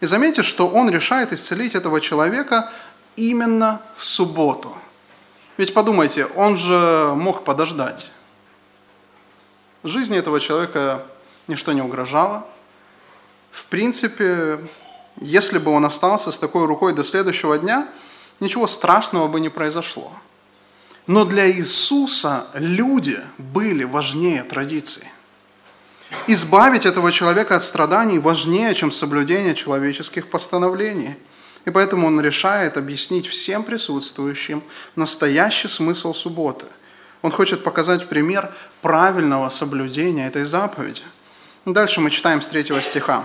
И 0.00 0.06
заметьте, 0.06 0.42
что 0.42 0.68
Он 0.68 0.90
решает 0.90 1.32
исцелить 1.32 1.74
этого 1.74 2.00
человека 2.02 2.70
именно 3.16 3.80
в 3.96 4.04
субботу. 4.04 4.76
Ведь 5.58 5.74
подумайте, 5.74 6.24
Он 6.34 6.56
же 6.56 7.12
мог 7.14 7.44
подождать. 7.44 8.12
Жизни 9.84 10.16
этого 10.16 10.40
человека 10.40 11.04
ничто 11.46 11.72
не 11.74 11.82
угрожало– 11.82 12.46
в 13.50 13.64
принципе, 13.66 14.60
если 15.20 15.58
бы 15.58 15.70
он 15.70 15.84
остался 15.84 16.30
с 16.30 16.38
такой 16.38 16.66
рукой 16.66 16.94
до 16.94 17.04
следующего 17.04 17.58
дня, 17.58 17.88
ничего 18.40 18.66
страшного 18.66 19.28
бы 19.28 19.40
не 19.40 19.48
произошло. 19.48 20.12
Но 21.06 21.24
для 21.24 21.50
Иисуса 21.50 22.46
люди 22.54 23.18
были 23.38 23.84
важнее 23.84 24.42
традиций. 24.42 25.04
Избавить 26.26 26.86
этого 26.86 27.12
человека 27.12 27.56
от 27.56 27.64
страданий 27.64 28.18
важнее, 28.18 28.74
чем 28.74 28.92
соблюдение 28.92 29.54
человеческих 29.54 30.28
постановлений. 30.28 31.16
И 31.64 31.70
поэтому 31.70 32.06
он 32.06 32.20
решает 32.20 32.76
объяснить 32.76 33.26
всем 33.26 33.62
присутствующим 33.62 34.62
настоящий 34.96 35.68
смысл 35.68 36.14
субботы. 36.14 36.66
Он 37.22 37.30
хочет 37.30 37.64
показать 37.64 38.08
пример 38.08 38.52
правильного 38.80 39.48
соблюдения 39.48 40.26
этой 40.26 40.44
заповеди. 40.44 41.02
Дальше 41.64 42.00
мы 42.00 42.10
читаем 42.10 42.40
с 42.40 42.48
третьего 42.48 42.80
стиха. 42.80 43.24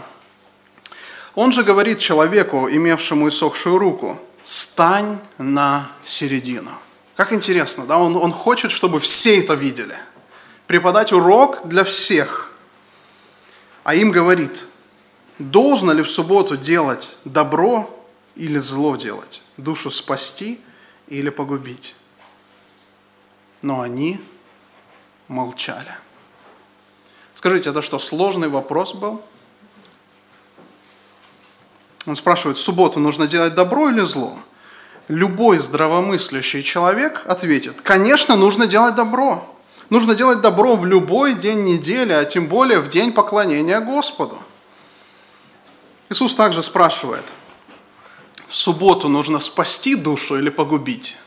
Он 1.36 1.52
же 1.52 1.64
говорит 1.64 2.00
человеку, 2.00 2.68
имевшему 2.70 3.30
иссохшую 3.30 3.78
руку, 3.78 4.20
«Стань 4.44 5.20
на 5.38 5.90
середину». 6.04 6.72
Как 7.16 7.32
интересно, 7.32 7.86
да? 7.86 7.98
Он, 7.98 8.16
он 8.16 8.32
хочет, 8.32 8.72
чтобы 8.72 9.00
все 9.00 9.40
это 9.40 9.54
видели. 9.54 9.96
Преподать 10.68 11.14
урок 11.14 11.68
для 11.68 11.84
всех. 11.84 12.52
А 13.84 13.96
им 13.96 14.12
говорит, 14.12 14.66
должно 15.40 15.94
ли 15.94 16.04
в 16.04 16.10
субботу 16.10 16.58
делать 16.58 17.18
добро 17.26 17.90
или 18.36 18.58
зло 18.58 18.96
делать, 18.96 19.42
душу 19.58 19.92
спасти 19.92 20.60
или 21.08 21.30
погубить. 21.30 21.96
Но 23.62 23.82
они 23.82 24.20
молчали. 25.28 25.96
Скажите, 27.36 27.70
это 27.70 27.82
что, 27.82 28.00
сложный 28.00 28.48
вопрос 28.48 28.94
был? 28.94 29.22
Он 32.06 32.16
спрашивает, 32.16 32.58
в 32.58 32.62
субботу 32.62 33.00
нужно 33.00 33.28
делать 33.28 33.56
добро 33.56 33.90
или 33.90 34.02
зло? 34.02 34.38
Любой 35.08 35.60
здравомыслящий 35.60 36.64
человек 36.64 37.24
ответит, 37.26 37.82
конечно, 37.82 38.36
нужно 38.36 38.68
делать 38.68 38.96
добро. 38.96 39.50
Нужно 39.90 40.16
делать 40.16 40.42
добро 40.42 40.76
в 40.76 40.86
любой 40.86 41.34
день 41.34 41.64
недели, 41.64 42.14
а 42.14 42.26
тем 42.26 42.48
более 42.48 42.80
в 42.80 42.88
день 42.88 43.12
поклонения 43.12 43.80
Господу. 43.80 44.40
Иисус 46.10 46.36
также 46.36 46.64
спрашивает, 46.64 47.26
в 48.54 48.56
субботу 48.56 49.10
нужно 49.10 49.40
спасти 49.40 49.96
душу 49.96 50.38
или 50.38 50.50
погубить? 50.52 51.18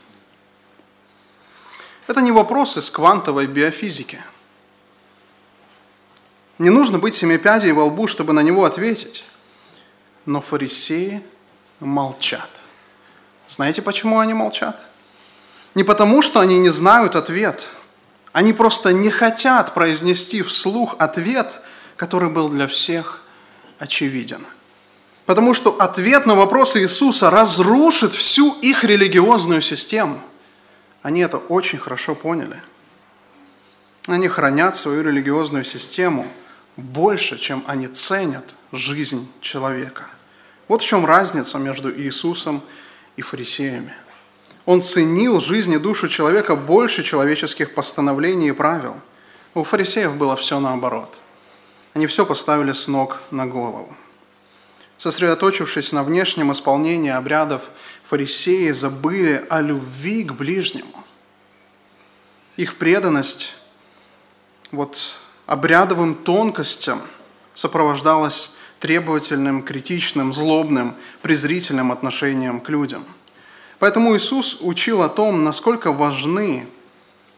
Это 2.07 2.21
не 2.21 2.31
вопрос 2.31 2.77
из 2.77 2.89
квантовой 2.89 3.47
биофизики. 3.47 4.23
Не 6.57 6.69
нужно 6.69 6.99
быть 6.99 7.15
семипядей 7.15 7.73
во 7.73 7.83
лбу, 7.83 8.07
чтобы 8.07 8.31
на 8.31 8.39
него 8.39 8.63
ответить. 8.63 9.25
Но 10.25 10.39
фарисеи 10.39 11.21
молчат. 11.81 12.49
Знаете, 13.49 13.81
почему 13.81 14.19
они 14.19 14.33
молчат? 14.33 14.87
Не 15.75 15.83
потому, 15.83 16.21
что 16.21 16.39
они 16.39 16.59
не 16.59 16.69
знают 16.69 17.17
ответ. 17.17 17.67
Они 18.31 18.53
просто 18.53 18.93
не 18.93 19.09
хотят 19.09 19.73
произнести 19.73 20.43
вслух 20.43 20.95
ответ, 20.97 21.59
который 21.97 22.29
был 22.29 22.47
для 22.47 22.67
всех 22.67 23.21
очевиден. 23.79 24.47
Потому 25.27 25.53
что 25.53 25.79
ответ 25.79 26.25
на 26.25 26.33
вопросы 26.33 26.81
Иисуса 26.81 27.29
разрушит 27.29 28.13
всю 28.15 28.53
их 28.61 28.83
религиозную 28.83 29.61
систему. 29.61 30.19
Они 31.03 31.21
это 31.21 31.37
очень 31.37 31.77
хорошо 31.77 32.15
поняли. 32.15 32.59
Они 34.07 34.27
хранят 34.27 34.75
свою 34.75 35.03
религиозную 35.03 35.65
систему 35.65 36.25
больше, 36.75 37.37
чем 37.37 37.63
они 37.67 37.87
ценят 37.87 38.55
жизнь 38.71 39.31
человека– 39.41 40.05
вот 40.67 40.81
в 40.81 40.85
чем 40.85 41.05
разница 41.05 41.57
между 41.59 41.93
Иисусом 41.93 42.61
и 43.15 43.21
фарисеями. 43.21 43.93
Он 44.65 44.81
ценил 44.81 45.39
жизнь 45.39 45.73
и 45.73 45.77
душу 45.77 46.09
человека 46.09 46.55
больше 46.55 47.03
человеческих 47.03 47.73
постановлений 47.73 48.49
и 48.49 48.53
правил. 48.53 48.95
У 49.53 49.63
фарисеев 49.63 50.15
было 50.17 50.35
все 50.35 50.59
наоборот. 50.59 51.19
Они 51.93 52.05
все 52.05 52.25
поставили 52.25 52.73
с 52.73 52.87
ног 52.87 53.21
на 53.31 53.47
голову. 53.47 53.95
Сосредоточившись 54.97 55.93
на 55.93 56.03
внешнем 56.03 56.51
исполнении 56.51 57.11
обрядов, 57.11 57.63
фарисеи 58.03 58.71
забыли 58.71 59.45
о 59.49 59.61
любви 59.61 60.23
к 60.23 60.33
ближнему. 60.33 61.03
Их 62.55 62.77
преданность 62.77 63.55
вот 64.71 65.19
обрядовым 65.45 66.15
тонкостям 66.15 67.01
сопровождалась 67.53 68.55
требовательным, 68.79 69.63
критичным, 69.63 70.33
злобным, 70.33 70.95
презрительным 71.21 71.91
отношением 71.91 72.59
к 72.59 72.69
людям. 72.69 73.05
Поэтому 73.79 74.15
Иисус 74.17 74.57
учил 74.61 75.03
о 75.03 75.09
том, 75.09 75.43
насколько 75.43 75.91
важны 75.91 76.67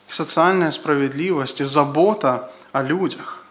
социальная 0.08 0.72
справедливость 0.72 1.62
и 1.62 1.66
забота 1.66 2.52
о 2.72 2.84
людях. 2.84 3.44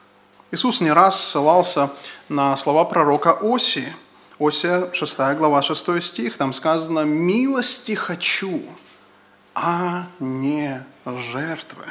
Иисус 0.51 0.81
не 0.81 0.91
раз 0.91 1.23
ссылался 1.23 1.91
на 2.29 2.57
слова 2.57 2.85
пророка 2.85 3.39
Осии. 3.43 3.93
Осия, 4.39 4.91
6 4.93 5.19
глава, 5.37 5.63
6 5.63 6.03
стих, 6.03 6.37
там 6.37 6.53
сказано 6.53 7.01
«Милости 7.01 7.93
хочу, 7.93 8.63
а 9.55 10.07
не 10.21 10.85
жертвы». 11.05 11.85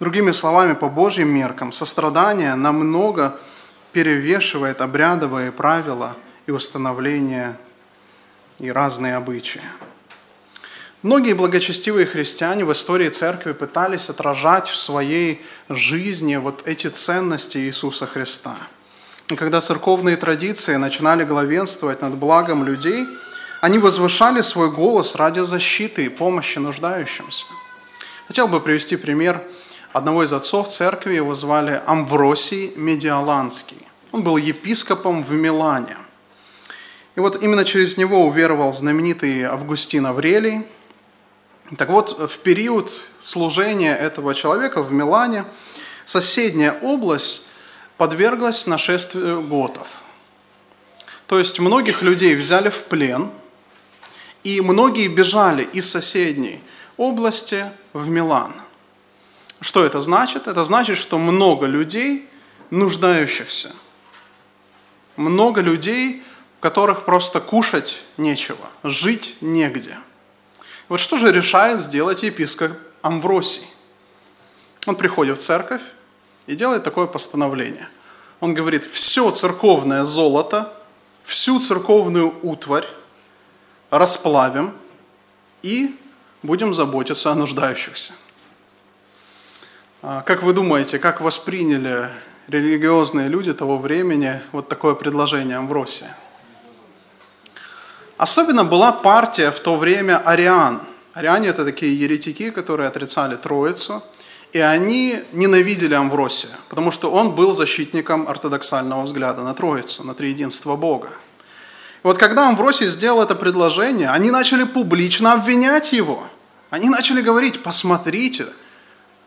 Другими 0.00 0.32
словами, 0.32 0.72
по 0.72 0.88
Божьим 0.88 1.28
меркам, 1.28 1.70
сострадание 1.70 2.56
намного 2.56 3.38
перевешивает 3.92 4.80
обрядовые 4.80 5.52
правила 5.52 6.16
и 6.46 6.50
установления 6.50 7.56
и 8.58 8.72
разные 8.72 9.14
обычаи. 9.14 9.62
Многие 11.02 11.34
благочестивые 11.34 12.06
христиане 12.06 12.64
в 12.64 12.72
истории 12.72 13.08
церкви 13.08 13.52
пытались 13.52 14.10
отражать 14.10 14.68
в 14.68 14.76
своей 14.76 15.40
жизни 15.68 16.36
вот 16.36 16.66
эти 16.66 16.88
ценности 16.88 17.58
Иисуса 17.58 18.06
Христа. 18.06 18.56
Когда 19.36 19.60
церковные 19.60 20.16
традиции 20.16 20.76
начинали 20.76 21.24
главенствовать 21.24 22.02
над 22.02 22.16
благом 22.16 22.64
людей, 22.64 23.06
они 23.60 23.78
возвышали 23.78 24.42
свой 24.42 24.70
голос 24.70 25.14
ради 25.14 25.40
защиты 25.40 26.06
и 26.06 26.08
помощи 26.08 26.58
нуждающимся. 26.58 27.44
Хотел 28.26 28.48
бы 28.48 28.60
привести 28.60 28.96
пример 28.96 29.42
одного 29.92 30.24
из 30.24 30.32
отцов 30.32 30.68
церкви, 30.68 31.14
его 31.14 31.34
звали 31.34 31.80
Амвросий 31.86 32.72
Медиаланский. 32.76 33.78
Он 34.12 34.22
был 34.22 34.36
епископом 34.36 35.22
в 35.22 35.32
Милане. 35.32 35.96
И 37.16 37.20
вот 37.20 37.42
именно 37.42 37.64
через 37.64 37.96
него 37.96 38.24
уверовал 38.26 38.72
знаменитый 38.72 39.44
Августин 39.44 40.06
Аврелий. 40.06 40.66
Так 41.76 41.88
вот, 41.90 42.30
в 42.30 42.38
период 42.38 43.02
служения 43.20 43.94
этого 43.94 44.34
человека 44.34 44.82
в 44.82 44.92
Милане 44.92 45.44
соседняя 46.04 46.72
область 46.82 47.49
подверглась 48.00 48.66
нашествию 48.66 49.42
готов. 49.42 49.86
То 51.26 51.38
есть 51.38 51.60
многих 51.60 52.00
людей 52.00 52.34
взяли 52.34 52.70
в 52.70 52.84
плен, 52.84 53.30
и 54.42 54.62
многие 54.62 55.06
бежали 55.06 55.64
из 55.64 55.90
соседней 55.90 56.62
области 56.96 57.66
в 57.92 58.08
Милан. 58.08 58.54
Что 59.60 59.84
это 59.84 60.00
значит? 60.00 60.46
Это 60.46 60.64
значит, 60.64 60.96
что 60.96 61.18
много 61.18 61.66
людей, 61.66 62.26
нуждающихся 62.70 63.70
много 65.16 65.60
людей, 65.60 66.22
у 66.58 66.62
которых 66.62 67.04
просто 67.04 67.38
кушать 67.38 68.00
нечего, 68.16 68.66
жить 68.82 69.36
негде. 69.42 69.98
Вот 70.88 71.00
что 71.00 71.18
же 71.18 71.30
решает 71.30 71.80
сделать 71.80 72.22
епископ 72.22 72.72
Амвросий? 73.02 73.66
Он 74.86 74.96
приходит 74.96 75.38
в 75.38 75.42
церковь 75.42 75.82
и 76.50 76.56
делает 76.56 76.82
такое 76.82 77.06
постановление. 77.06 77.88
Он 78.40 78.54
говорит, 78.54 78.84
все 78.84 79.30
церковное 79.30 80.04
золото, 80.04 80.72
всю 81.22 81.60
церковную 81.60 82.34
утварь 82.42 82.86
расплавим 83.90 84.72
и 85.62 85.96
будем 86.42 86.74
заботиться 86.74 87.30
о 87.30 87.36
нуждающихся. 87.36 88.14
А 90.02 90.22
как 90.22 90.42
вы 90.42 90.52
думаете, 90.52 90.98
как 90.98 91.20
восприняли 91.20 92.10
религиозные 92.48 93.28
люди 93.28 93.52
того 93.52 93.78
времени 93.78 94.40
вот 94.50 94.68
такое 94.68 94.96
предложение 94.96 95.56
Амвросия. 95.56 96.16
Особенно 98.16 98.64
была 98.64 98.90
партия 98.90 99.52
в 99.52 99.60
то 99.60 99.76
время 99.76 100.18
ариан. 100.18 100.82
Ариане– 101.12 101.48
это 101.50 101.64
такие 101.64 101.96
еретики, 101.96 102.50
которые 102.50 102.88
отрицали 102.88 103.36
Троицу, 103.36 104.02
и 104.52 104.58
они 104.58 105.20
ненавидели 105.32 105.94
Амвросия, 105.94 106.50
потому 106.68 106.90
что 106.90 107.10
он 107.10 107.34
был 107.34 107.52
защитником 107.52 108.28
ортодоксального 108.28 109.02
взгляда 109.02 109.42
на 109.42 109.54
Троицу, 109.54 110.04
на 110.04 110.14
триединство 110.14 110.76
Бога. 110.76 111.10
И 112.02 112.06
вот 112.06 112.18
когда 112.18 112.48
Амвросий 112.48 112.88
сделал 112.88 113.22
это 113.22 113.34
предложение, 113.34 114.10
они 114.10 114.30
начали 114.30 114.64
публично 114.64 115.34
обвинять 115.34 115.92
его. 115.92 116.24
Они 116.70 116.88
начали 116.88 117.20
говорить, 117.20 117.62
посмотрите, 117.62 118.46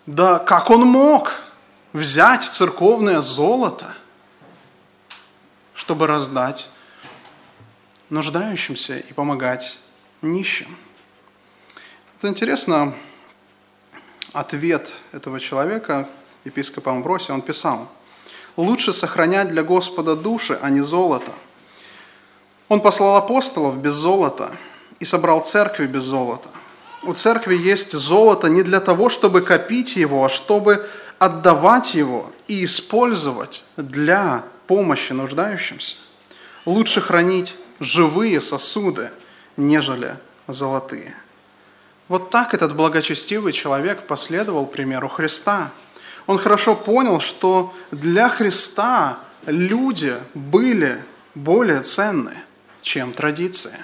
да 0.06 0.40
как 0.40 0.70
он 0.70 0.82
мог? 0.82 1.44
взять 1.94 2.44
церковное 2.44 3.22
золото, 3.22 3.96
чтобы 5.76 6.08
раздать 6.08 6.72
нуждающимся 8.10 8.98
и 8.98 9.14
помогать 9.14 9.80
нищим. 10.22 10.76
Это 12.18 12.28
интересно, 12.28 12.94
ответ 14.34 14.96
этого 15.12 15.40
человека, 15.40 16.10
епископа 16.44 16.92
Амвросия, 16.92 17.34
он 17.34 17.42
писал, 17.42 17.88
лучше 18.58 18.92
сохранять 18.92 19.50
для 19.50 19.64
Господа 19.64 20.16
души, 20.16 20.58
а 20.62 20.70
не 20.70 20.82
золото. 20.82 21.32
Он 22.68 22.82
послал 22.82 23.18
апостолов 23.18 23.78
без 23.78 23.94
золота 23.94 24.52
и 25.00 25.06
собрал 25.06 25.44
церкви 25.44 25.86
без 25.86 26.04
золота. 26.04 26.50
У 27.04 27.14
церкви 27.14 27.56
есть 27.56 27.92
золото 27.92 28.48
не 28.48 28.64
для 28.64 28.80
того, 28.80 29.10
чтобы 29.10 29.42
копить 29.42 29.96
его, 29.96 30.26
а 30.26 30.30
чтобы 30.30 30.88
отдавать 31.20 31.94
его 31.94 32.32
и 32.48 32.66
использовать 32.66 33.66
для 33.78 34.44
помощи 34.68 35.12
нуждающимся. 35.14 35.98
Лучше 36.66 37.02
хранить 37.02 37.56
живые 37.80 38.40
сосуды, 38.42 39.12
нежели 39.58 40.16
золотые. 40.48 41.16
Вот 42.14 42.30
так 42.30 42.54
этот 42.54 42.76
благочестивый 42.76 43.54
человек 43.54 44.06
последовал 44.06 44.68
примеру 44.68 45.08
Христа. 45.08 45.72
Он 46.28 46.38
хорошо 46.38 46.76
понял, 46.76 47.20
что 47.20 47.74
для 47.90 48.30
Христа 48.30 49.18
люди 49.48 50.14
были 50.36 51.04
более 51.34 51.82
ценны, 51.82 52.36
чем 52.84 53.14
традиции. 53.14 53.76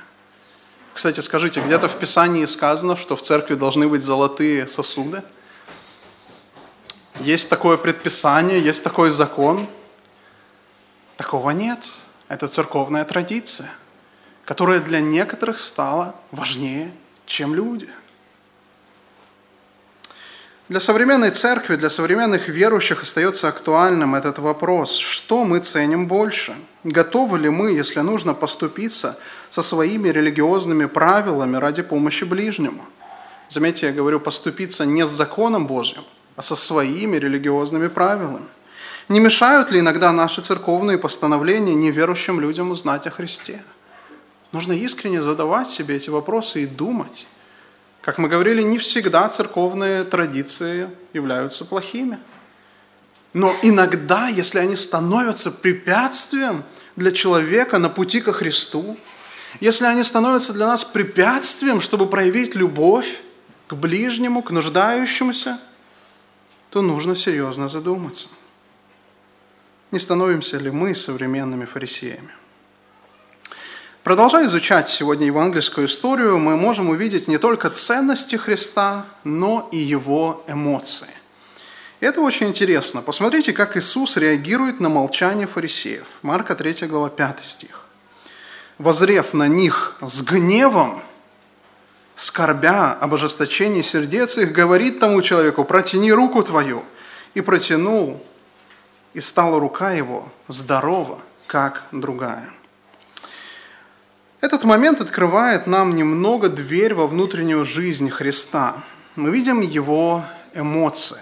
Кстати, 0.94 1.22
скажите, 1.22 1.60
где-то 1.60 1.88
в 1.88 1.98
Писании 1.98 2.46
сказано, 2.46 2.96
что 2.96 3.15
в 3.15 3.24
церкви 3.24 3.56
должны 3.56 3.88
быть 3.88 4.04
золотые 4.04 4.68
сосуды? 4.68 5.24
Есть 7.22 7.50
такое 7.50 7.78
предписание, 7.78 8.62
есть 8.62 8.84
такой 8.84 9.10
закон? 9.10 9.68
Такого 11.18 11.50
нет. 11.50 11.80
Это 12.28 12.48
церковная 12.48 13.06
традиция, 13.06 13.72
которая 14.46 14.82
для 14.82 15.00
некоторых 15.00 15.58
стала 15.58 16.13
важнее, 16.30 16.92
чем 17.26 17.56
люди. 17.56 17.89
Для 20.70 20.80
современной 20.80 21.32
церкви, 21.32 21.78
для 21.78 21.90
современных 21.90 22.48
верующих 22.48 23.02
остается 23.02 23.48
актуальным 23.48 24.14
этот 24.14 24.38
вопрос, 24.38 24.98
что 24.98 25.44
мы 25.44 25.62
ценим 25.62 26.06
больше? 26.06 26.54
Готовы 26.84 27.40
ли 27.40 27.50
мы, 27.50 27.72
если 27.72 28.02
нужно, 28.02 28.36
поступиться 28.36 29.18
со 29.50 29.64
своими 29.64 30.10
религиозными 30.10 30.86
правилами 30.86 31.58
ради 31.58 31.82
помощи 31.82 32.24
ближнему? 32.24 32.86
Заметьте, 33.50 33.88
я 33.88 33.94
говорю 33.94 34.20
поступиться 34.20 34.86
не 34.86 35.08
с 35.08 35.10
законом 35.10 35.66
Божьим, 35.66 36.04
а 36.36 36.44
со 36.44 36.56
своими 36.56 37.18
религиозными 37.18 37.88
правилами. 37.88 38.46
Не 39.08 39.20
мешают 39.20 39.72
ли 39.72 39.80
иногда 39.80 40.12
наши 40.12 40.44
церковные 40.44 41.00
постановления 41.00 41.74
неверующим 41.74 42.40
людям 42.40 42.70
узнать 42.70 43.08
о 43.08 43.10
Христе? 43.10 43.64
Нужно 44.52 44.74
искренне 44.74 45.24
задавать 45.24 45.68
себе 45.68 45.96
эти 45.96 46.12
вопросы 46.12 46.62
и 46.62 46.68
думать. 46.68 47.28
Как 48.10 48.17
мы 48.17 48.28
говорили, 48.28 48.63
не 48.63 48.80
всегда 48.80 49.30
церковные 49.30 50.04
традиции 50.04 50.89
являются 51.13 51.63
плохими. 51.63 52.17
Но 53.34 53.56
иногда, 53.62 54.30
если 54.30 54.58
они 54.58 54.76
становятся 54.76 55.52
препятствием 55.52 56.63
для 56.95 57.12
человека 57.12 57.78
на 57.78 57.88
пути 57.88 58.22
ко 58.22 58.34
Христу, 58.34 58.98
если 59.60 59.86
они 59.86 60.04
становятся 60.04 60.54
для 60.54 60.65
нас 60.65 60.84
препятствием, 60.84 61.82
чтобы 61.82 62.08
проявить 62.08 62.56
любовь 62.56 63.22
к 63.67 63.76
ближнему, 63.76 64.41
к 64.41 64.50
нуждающемуся, 64.50 65.60
то 66.72 66.82
нужно 66.82 67.15
серьезно 67.15 67.69
задуматься. 67.69 68.30
Не 69.91 70.00
становимся 70.00 70.58
ли 70.58 70.72
мы 70.72 70.95
современными 70.95 71.65
фарисеями? 71.65 72.38
Продолжая 74.04 74.46
изучать 74.46 74.88
сегодня 74.88 75.26
евангельскую 75.26 75.88
историю, 75.88 76.40
мы 76.40 76.56
можем 76.56 76.90
увидеть 76.90 77.28
не 77.28 77.38
только 77.38 77.70
ценности 77.70 78.38
Христа, 78.38 79.06
но 79.26 79.68
и 79.74 79.78
его 79.78 80.44
эмоции. 80.48 81.10
Это 82.00 82.22
очень 82.22 82.48
интересно. 82.48 83.02
Посмотрите, 83.02 83.52
как 83.52 83.76
Иисус 83.76 84.16
реагирует 84.16 84.80
на 84.80 84.88
молчание 84.88 85.48
фарисеев. 85.48 86.06
Марка 86.22 86.56
3 86.56 86.88
глава 86.88 87.10
5 87.10 87.44
стих. 87.44 87.86
«Возрев 88.78 89.34
на 89.34 89.50
них 89.50 89.98
с 90.02 90.22
гневом, 90.22 91.04
скорбя 92.16 92.94
об 92.94 93.14
ожесточении 93.14 93.82
сердец 93.82 94.38
их, 94.38 94.54
говорит 94.54 95.02
тому 95.02 95.22
человеку, 95.22 95.66
протяни 95.66 96.14
руку 96.14 96.42
твою. 96.42 96.86
И 97.34 97.42
протянул, 97.42 98.24
и 99.14 99.20
стала 99.20 99.60
рука 99.60 99.92
его 99.92 100.32
здорова, 100.48 101.20
как 101.48 101.84
другая. 101.92 102.50
Этот 104.41 104.63
момент 104.63 105.02
открывает 105.02 105.67
нам 105.67 105.97
немного 105.97 106.47
дверь 106.47 106.93
во 106.93 107.08
внутреннюю 107.08 107.65
жизнь 107.65 108.10
Христа. 108.10 108.78
Мы 109.17 109.32
видим 109.32 109.60
его 109.60 110.23
эмоции. 110.54 111.19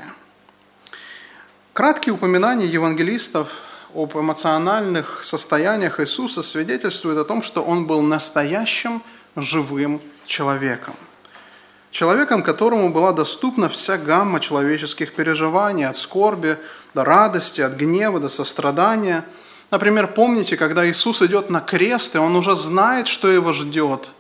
Краткие 1.74 2.14
упоминания 2.14 2.68
евангелистов 2.68 3.50
об 3.96 4.16
эмоциональных 4.16 5.24
состояниях 5.24 6.00
Иисуса 6.00 6.44
свидетельствуют 6.44 7.18
о 7.18 7.26
том, 7.26 7.42
что 7.42 7.64
Он 7.64 7.88
был 7.88 8.04
настоящим 8.04 9.02
живым 9.36 10.00
человеком. 10.28 10.94
Человеком, 11.90 12.44
которому 12.44 12.90
была 12.90 13.14
доступна 13.14 13.68
вся 13.68 13.98
гамма 13.98 14.40
человеческих 14.40 15.16
переживаний, 15.16 15.88
от 15.88 15.98
скорби 15.98 16.60
до 16.94 17.04
радости, 17.04 17.62
от 17.62 17.74
гнева 17.74 18.20
до 18.20 18.30
сострадания– 18.30 19.26
Например, 19.70 20.08
помните, 20.08 20.56
когда 20.56 20.90
Иисус 20.90 21.22
идет 21.22 21.50
на 21.50 21.60
крест, 21.60 22.16
и 22.16 22.20
Он 22.20 22.36
уже 22.36 22.56
знает, 22.56 23.08
что 23.08 23.28
Его 23.28 23.52
ждет. 23.54 24.12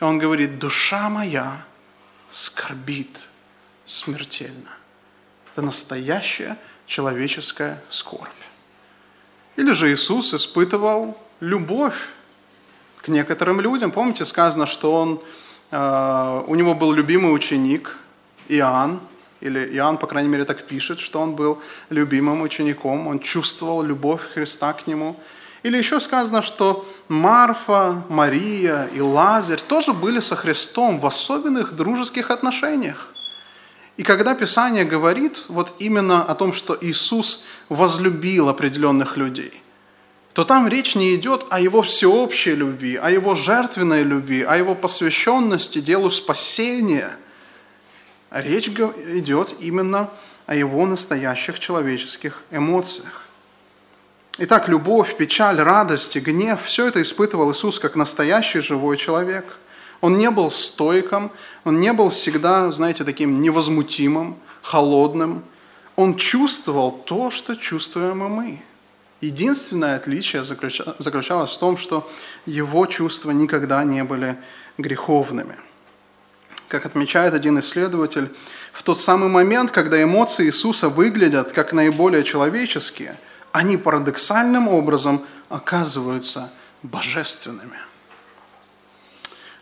И 0.00 0.04
Он 0.04 0.18
говорит, 0.18 0.58
душа 0.58 1.08
моя 1.08 1.64
скорбит 2.30 3.28
смертельно. 3.84 4.70
Это 5.52 5.62
настоящая 5.62 6.58
человеческая 6.86 7.82
скорбь. 7.90 8.28
Или 9.56 9.72
же 9.72 9.92
Иисус 9.92 10.34
испытывал 10.34 11.16
любовь 11.40 12.08
к 13.00 13.08
некоторым 13.08 13.60
людям. 13.60 13.90
Помните, 13.90 14.24
сказано, 14.24 14.66
что 14.66 14.94
он, 14.96 15.22
э, 15.70 16.42
у 16.46 16.54
него 16.54 16.74
был 16.74 16.92
любимый 16.92 17.34
ученик 17.34 17.96
Иоанн, 18.48 19.00
или 19.44 19.76
Иоанн, 19.76 19.98
по 19.98 20.06
крайней 20.06 20.30
мере, 20.30 20.44
так 20.44 20.66
пишет, 20.66 20.98
что 20.98 21.20
он 21.20 21.36
был 21.36 21.58
любимым 21.90 22.40
учеником, 22.40 23.06
он 23.06 23.18
чувствовал 23.18 23.82
любовь 23.82 24.22
Христа 24.32 24.72
к 24.72 24.86
нему. 24.86 25.16
Или 25.62 25.76
еще 25.76 26.00
сказано, 26.00 26.42
что 26.42 26.86
Марфа, 27.08 28.02
Мария 28.08 28.86
и 28.86 29.00
Лазарь 29.00 29.60
тоже 29.60 29.92
были 29.92 30.20
со 30.20 30.34
Христом 30.34 30.98
в 30.98 31.06
особенных 31.06 31.76
дружеских 31.76 32.30
отношениях. 32.30 33.12
И 33.98 34.02
когда 34.02 34.34
Писание 34.34 34.84
говорит 34.84 35.44
вот 35.48 35.74
именно 35.78 36.22
о 36.22 36.34
том, 36.34 36.52
что 36.52 36.76
Иисус 36.80 37.44
возлюбил 37.68 38.48
определенных 38.48 39.16
людей, 39.16 39.62
то 40.32 40.44
там 40.44 40.66
речь 40.66 40.96
не 40.96 41.14
идет 41.14 41.46
о 41.50 41.60
его 41.60 41.82
всеобщей 41.82 42.54
любви, 42.54 42.96
о 42.96 43.10
его 43.10 43.34
жертвенной 43.34 44.02
любви, 44.04 44.42
о 44.42 44.56
его 44.56 44.74
посвященности 44.74 45.80
делу 45.80 46.10
спасения– 46.10 47.10
речь 48.40 48.68
идет 48.68 49.54
именно 49.60 50.10
о 50.46 50.54
его 50.54 50.86
настоящих 50.86 51.58
человеческих 51.58 52.42
эмоциях. 52.50 53.22
Итак, 54.38 54.68
любовь, 54.68 55.16
печаль, 55.16 55.60
радость 55.60 56.16
и 56.16 56.20
гнев– 56.20 56.60
все 56.64 56.88
это 56.88 57.00
испытывал 57.00 57.52
Иисус 57.52 57.78
как 57.78 57.94
настоящий 57.94 58.60
живой 58.60 58.96
человек. 58.96 59.44
Он 60.00 60.18
не 60.18 60.28
был 60.30 60.50
стойком, 60.50 61.30
он 61.62 61.78
не 61.78 61.92
был 61.92 62.10
всегда, 62.10 62.70
знаете, 62.72 63.04
таким 63.04 63.40
невозмутимым, 63.40 64.36
холодным. 64.60 65.44
Он 65.94 66.16
чувствовал 66.16 66.90
то, 66.90 67.30
что 67.30 67.54
чувствуем 67.54 68.24
и 68.24 68.28
мы. 68.28 68.62
Единственное 69.20 69.96
отличие 69.96 70.42
заключалось 70.42 71.52
в 71.52 71.58
том, 71.58 71.76
что 71.76 72.10
его 72.44 72.86
чувства 72.86 73.30
никогда 73.30 73.84
не 73.84 74.02
были 74.02 74.36
греховными– 74.76 75.56
как 76.68 76.86
отмечает 76.86 77.34
один 77.34 77.58
исследователь, 77.60 78.30
в 78.72 78.82
тот 78.82 78.98
самый 78.98 79.28
момент, 79.28 79.70
когда 79.70 80.02
эмоции 80.02 80.46
Иисуса 80.46 80.88
выглядят 80.88 81.52
как 81.52 81.72
наиболее 81.72 82.24
человеческие, 82.24 83.16
они 83.52 83.76
парадоксальным 83.76 84.68
образом 84.68 85.24
оказываются 85.48 86.50
божественными. 86.82 87.78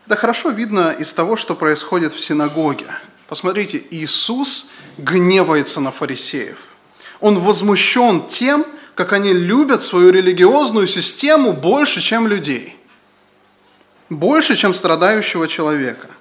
Это 0.05 0.15
хорошо 0.15 0.49
видно 0.49 0.91
из 0.91 1.13
того, 1.13 1.35
что 1.35 1.55
происходит 1.55 2.13
в 2.13 2.19
синагоге. 2.19 2.87
Посмотрите, 3.27 3.83
Иисус 3.91 4.71
гневается 4.97 5.79
на 5.79 5.91
фарисеев. 5.91 6.57
Он 7.19 7.39
возмущен 7.39 8.27
тем, 8.27 8.65
как 8.95 9.13
они 9.13 9.31
любят 9.31 9.81
свою 9.81 10.11
религиозную 10.11 10.87
систему 10.87 11.53
больше, 11.53 12.01
чем 12.01 12.27
людей. 12.27 12.75
Больше, 14.09 14.55
чем 14.55 14.73
страдающего 14.73 15.47
человека– 15.47 16.07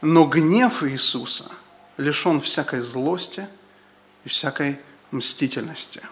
но 0.00 0.24
гнев 0.26 0.82
Иисуса 0.84 1.50
лишен 1.96 2.40
всякой 2.40 2.80
злости 2.80 3.46
и 4.24 4.28
всякой 4.28 4.78
мстительности. 5.10 6.02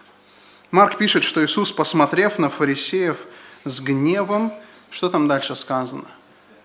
Марк 0.71 0.97
пишет, 0.97 1.23
что 1.23 1.43
Иисус, 1.43 1.71
посмотрев 1.71 2.39
на 2.39 2.49
фарисеев 2.49 3.25
с 3.63 3.79
гневом, 3.79 4.53
что 4.89 5.09
там 5.09 5.27
дальше 5.27 5.55
сказано? 5.55 6.07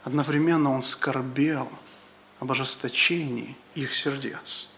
Одновременно 0.05 0.73
Он 0.73 0.83
скорбел 0.83 1.71
об 2.41 2.51
ожесточении 2.51 3.57
их 3.75 3.95
сердец. 3.95 4.71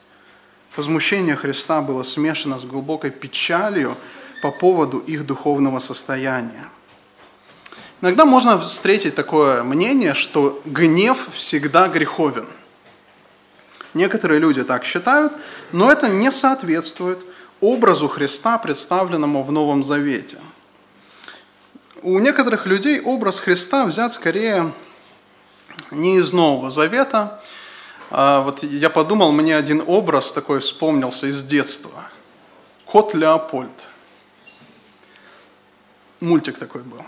Возмущение 0.77 1.37
Христа 1.37 1.81
было 1.81 2.03
смешано 2.03 2.59
с 2.59 2.65
глубокой 2.65 3.11
печалью 3.11 3.97
по 4.43 4.51
поводу 4.51 4.99
их 4.99 5.25
духовного 5.25 5.79
состояния. 5.79 6.69
Иногда 8.05 8.27
можно 8.27 8.61
встретить 8.61 9.15
такое 9.15 9.63
мнение, 9.63 10.13
что 10.13 10.61
гнев 10.67 11.31
всегда 11.33 11.89
греховен. 11.89 12.47
Некоторые 13.95 14.41
люди 14.41 14.63
так 14.63 14.85
считают, 14.85 15.33
но 15.73 15.91
это 15.91 16.09
не 16.09 16.31
соответствует 16.31 17.19
образу 17.63 18.07
Христа, 18.09 18.59
представленному 18.59 19.43
в 19.43 19.51
Новом 19.51 19.83
Завете. 19.83 20.37
У 22.03 22.19
некоторых 22.19 22.67
людей 22.67 23.01
образ 23.01 23.41
Христа 23.41 23.87
взят 23.87 24.13
скорее 24.13 24.75
не 25.91 26.19
из 26.19 26.31
Нового 26.31 26.69
Завета. 26.71 27.43
А 28.11 28.43
вот 28.43 28.63
я 28.63 28.91
подумал, 28.91 29.33
мне 29.33 29.57
один 29.57 29.83
образ 29.87 30.31
такой 30.31 30.61
вспомнился 30.61 31.29
из 31.29 31.43
детства. 31.43 32.11
Кот 32.85 33.15
Леопольд. 33.15 33.87
Мультик 36.21 36.59
такой 36.59 36.83
был. 36.83 37.03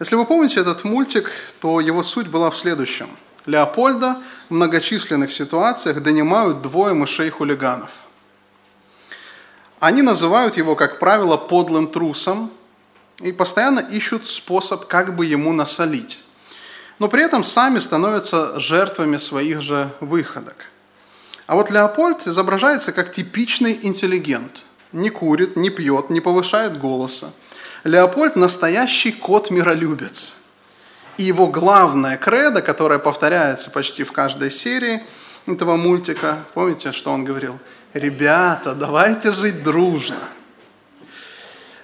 Если 0.00 0.16
вы 0.16 0.26
помните 0.26 0.58
этот 0.60 0.82
мультик, 0.82 1.30
то 1.60 1.80
его 1.80 2.02
суть 2.02 2.26
была 2.26 2.50
в 2.50 2.58
следующем. 2.58 3.08
Леопольда 3.46 4.20
в 4.48 4.54
многочисленных 4.54 5.30
ситуациях 5.30 6.02
донимают 6.02 6.62
двое 6.62 6.94
мышей-хулиганов. 6.94 7.90
Они 9.78 10.02
называют 10.02 10.56
его, 10.56 10.74
как 10.74 10.98
правило, 10.98 11.36
подлым 11.36 11.86
трусом 11.86 12.50
и 13.20 13.30
постоянно 13.30 13.80
ищут 13.80 14.26
способ, 14.26 14.86
как 14.86 15.14
бы 15.14 15.26
ему 15.26 15.52
насолить. 15.52 16.24
Но 16.98 17.08
при 17.08 17.22
этом 17.22 17.44
сами 17.44 17.78
становятся 17.78 18.58
жертвами 18.58 19.18
своих 19.18 19.62
же 19.62 19.92
выходок. 20.00 20.56
А 21.46 21.54
вот 21.54 21.70
Леопольд 21.70 22.26
изображается 22.26 22.92
как 22.92 23.12
типичный 23.12 23.78
интеллигент. 23.82 24.64
Не 24.90 25.10
курит, 25.10 25.54
не 25.54 25.70
пьет, 25.70 26.10
не 26.10 26.20
повышает 26.20 26.80
голоса– 26.80 27.32
Леопольд 27.84 28.34
настоящий 28.34 29.12
кот-миролюбец. 29.12 30.36
И 31.18 31.24
его 31.24 31.46
главная 31.46 32.16
кредо, 32.16 32.62
которая 32.62 32.98
повторяется 32.98 33.70
почти 33.70 34.04
в 34.04 34.12
каждой 34.12 34.50
серии 34.50 35.02
этого 35.46 35.76
мультика, 35.76 36.44
помните, 36.54 36.92
что 36.92 37.12
он 37.12 37.24
говорил? 37.24 37.58
Ребята, 37.92 38.74
давайте 38.74 39.32
жить 39.32 39.62
дружно. 39.62 40.16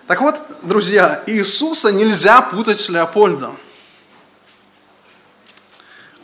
Так 0.07 0.23
вот, 0.23 0.43
друзья, 0.63 1.23
Иисуса 1.27 1.93
нельзя 1.93 2.41
путать 2.41 2.81
с 2.81 2.89
Леопольдом. 2.89 3.57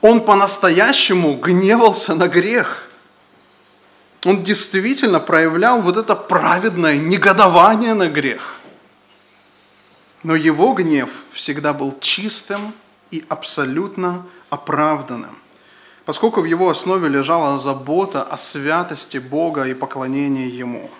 Он 0.00 0.22
по-настоящему 0.22 1.34
гневался 1.34 2.14
на 2.14 2.28
грех. 2.28 2.82
Он 4.24 4.42
действительно 4.42 5.20
проявлял 5.20 5.82
вот 5.82 5.96
это 5.96 6.16
праведное 6.16 6.96
негодование 6.96 7.94
на 7.94 8.08
грех. 8.08 8.55
Но 10.22 10.34
его 10.34 10.72
гнев 10.72 11.10
всегда 11.32 11.72
был 11.72 11.96
чистым 12.00 12.72
и 13.10 13.24
абсолютно 13.28 14.24
оправданным, 14.50 15.38
поскольку 16.04 16.40
в 16.40 16.44
его 16.44 16.70
основе 16.70 17.08
лежала 17.08 17.58
забота 17.58 18.22
о 18.22 18.36
святости 18.36 19.18
Бога 19.18 19.64
и 19.64 19.74
поклонении 19.74 20.50
Ему. 20.50 20.90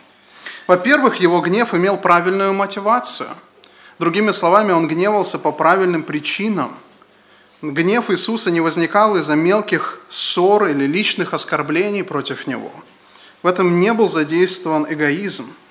Во-первых, 0.66 1.16
его 1.16 1.40
гнев 1.40 1.74
имел 1.74 1.96
правильную 1.96 2.52
мотивацию. 2.52 3.28
Другими 3.98 4.32
словами, 4.32 4.72
он 4.72 4.88
гневался 4.88 5.38
по 5.38 5.52
правильным 5.52 6.02
причинам. 6.02 6.76
Гнев 7.62 8.10
Иисуса 8.10 8.50
не 8.50 8.60
возникал 8.60 9.16
из-за 9.16 9.34
мелких 9.34 10.00
ссор 10.08 10.66
или 10.66 10.84
личных 10.84 11.32
оскорблений 11.34 12.04
против 12.04 12.46
Него. 12.46 12.70
В 13.42 13.46
этом 13.46 13.80
не 13.80 13.92
был 13.92 14.08
задействован 14.08 14.86
эгоизм– 14.88 15.52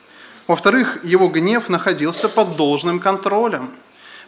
во-вторых, 0.47 1.03
его 1.03 1.27
гнев 1.27 1.69
находился 1.69 2.29
под 2.29 2.55
должным 2.55 2.99
контролем. 2.99 3.71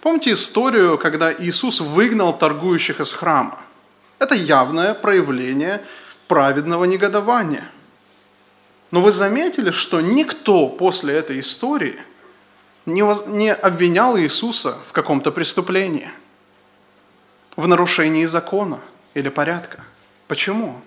Помните 0.01 0.33
историю, 0.33 0.97
когда 0.97 1.31
Иисус 1.31 1.79
выгнал 1.79 2.37
торгующих 2.37 2.99
из 2.99 3.13
храма? 3.13 3.59
Это 4.19 4.33
явное 4.33 4.93
проявление 4.95 5.83
праведного 6.27 6.85
негодования. 6.85 7.69
Но 8.89 9.01
вы 9.01 9.11
заметили, 9.11 9.69
что 9.71 10.01
никто 10.01 10.69
после 10.69 11.13
этой 11.13 11.39
истории 11.39 11.99
не 12.85 13.53
обвинял 13.53 14.17
Иисуса 14.17 14.77
в 14.87 14.93
каком-то 14.93 15.31
преступлении, 15.31 16.09
в 17.55 17.67
нарушении 17.67 18.25
закона 18.25 18.79
или 19.13 19.29
порядка. 19.29 19.83
Почему? 20.27 20.81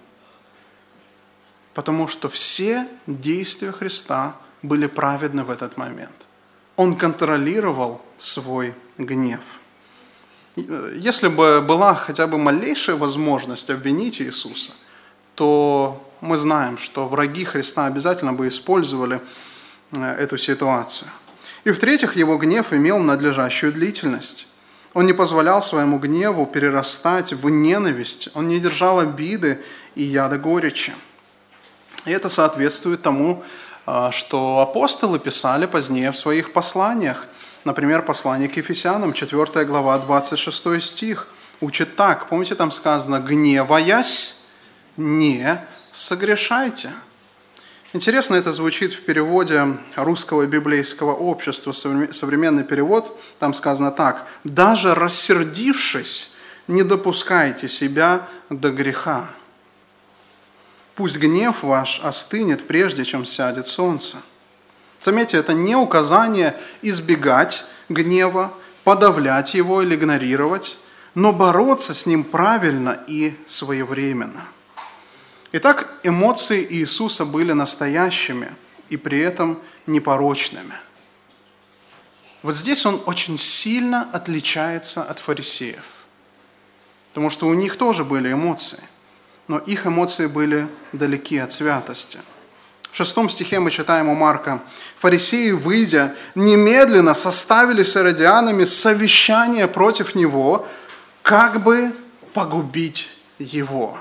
Потому 1.75 2.09
что 2.09 2.29
все 2.29 2.89
действия 3.07 3.71
Христа– 3.71 4.35
были 4.63 4.87
праведны 4.87 5.45
в 5.45 5.51
этот 5.51 5.77
момент. 5.77 6.27
Он 6.77 6.97
контролировал 6.97 8.01
свой 8.19 8.75
гнев. 8.99 9.41
Если 10.57 11.29
бы 11.29 11.61
была 11.61 11.95
хотя 11.95 12.27
бы 12.27 12.39
малейшая 12.39 12.97
возможность 12.97 13.71
обвинить 13.71 14.21
Иисуса, 14.21 14.73
то 15.35 16.07
мы 16.21 16.37
знаем, 16.37 16.77
что 16.79 17.07
враги 17.07 17.45
Христа 17.45 17.87
обязательно 17.87 18.33
бы 18.33 18.49
использовали 18.49 19.21
э, 19.93 20.15
эту 20.17 20.37
ситуацию. 20.37 21.09
И 21.65 21.71
в-третьих, 21.71 22.17
его 22.17 22.37
гнев 22.37 22.73
имел 22.73 22.99
надлежащую 22.99 23.73
длительность. 23.73 24.49
Он 24.93 25.07
не 25.07 25.13
позволял 25.13 25.63
своему 25.63 25.99
гневу 25.99 26.47
перерастать 26.47 27.33
в 27.33 27.49
ненависть, 27.49 28.29
он 28.35 28.49
не 28.49 28.59
держал 28.59 28.99
обиды 28.99 29.61
и 29.95 30.03
яда 30.03 30.37
горечи. 30.37 30.93
И 32.07 32.11
это 32.11 32.29
соответствует 32.29 33.03
тому, 33.03 33.45
что 34.13 34.61
апостолы 34.61 35.19
писали 35.19 35.67
позднее 35.67 36.13
в 36.13 36.17
своих 36.17 36.53
посланиях. 36.53 37.27
Например, 37.65 38.03
послание 38.03 38.49
к 38.49 38.57
Ефесянам, 38.57 39.13
4 39.13 39.65
глава, 39.65 39.99
26 39.99 40.83
стих, 40.83 41.29
учит 41.61 41.97
так. 41.97 42.29
Помните, 42.29 42.55
там 42.55 42.71
сказано, 42.71 43.21
«Гневаясь, 43.21 44.43
не 44.97 45.61
согрешайте». 45.93 46.91
Интересно 47.93 48.37
это 48.37 48.53
звучит 48.53 48.93
в 48.93 49.03
переводе 49.03 49.77
русского 49.97 50.47
библейского 50.47 51.13
общества, 51.13 51.73
современный 51.73 52.63
перевод, 52.63 53.21
там 53.41 53.53
сказано 53.53 53.91
так, 53.91 54.29
«Даже 54.45 54.95
рассердившись, 54.95 56.37
не 56.69 56.85
допускайте 56.85 57.69
себя 57.69 58.29
до 58.49 58.71
греха». 58.71 59.29
Пусть 61.01 61.17
гнев 61.17 61.63
ваш 61.63 61.99
остынет, 62.01 62.67
прежде 62.67 63.07
чем 63.07 63.25
сядет 63.25 63.65
солнце. 63.65 64.19
Заметьте, 65.01 65.39
это 65.39 65.55
не 65.55 65.75
указание 65.75 66.55
избегать 66.83 67.65
гнева, 67.89 68.53
подавлять 68.85 69.55
его 69.55 69.81
или 69.81 69.95
игнорировать, 69.95 70.77
но 71.15 71.33
бороться 71.33 71.95
с 71.95 72.05
ним 72.05 72.23
правильно 72.23 73.03
и 73.07 73.35
своевременно. 73.47 74.45
Итак, 75.53 75.91
эмоции 76.03 76.67
Иисуса 76.69 77.25
были 77.25 77.53
настоящими 77.53 78.55
и 78.91 78.99
при 78.99 79.21
этом 79.21 79.59
непорочными. 79.87 80.75
Вот 82.43 82.55
здесь 82.55 82.85
он 82.85 83.01
очень 83.07 83.39
сильно 83.39 84.07
отличается 84.13 85.03
от 85.03 85.19
фарисеев, 85.19 86.05
потому 87.09 87.31
что 87.31 87.47
у 87.47 87.55
них 87.55 87.79
тоже 87.79 88.05
были 88.05 88.31
эмоции– 88.31 88.85
но 89.51 89.59
их 89.59 89.85
эмоции 89.85 90.29
были 90.29 90.69
далеки 90.93 91.37
от 91.39 91.51
святости. 91.51 92.21
В 92.93 92.97
шестом 92.97 93.29
стихе 93.29 93.59
мы 93.59 93.73
читаем 93.73 94.09
у 94.09 94.15
Марка, 94.15 94.61
«Фарисеи, 95.01 95.51
выйдя, 95.51 96.15
немедленно 96.37 97.15
составили 97.15 97.83
с 97.83 97.97
иродианами 97.97 98.65
совещание 98.65 99.67
против 99.67 100.15
него, 100.15 100.69
как 101.23 101.65
бы 101.65 101.91
погубить 102.33 103.09
его». 103.41 103.99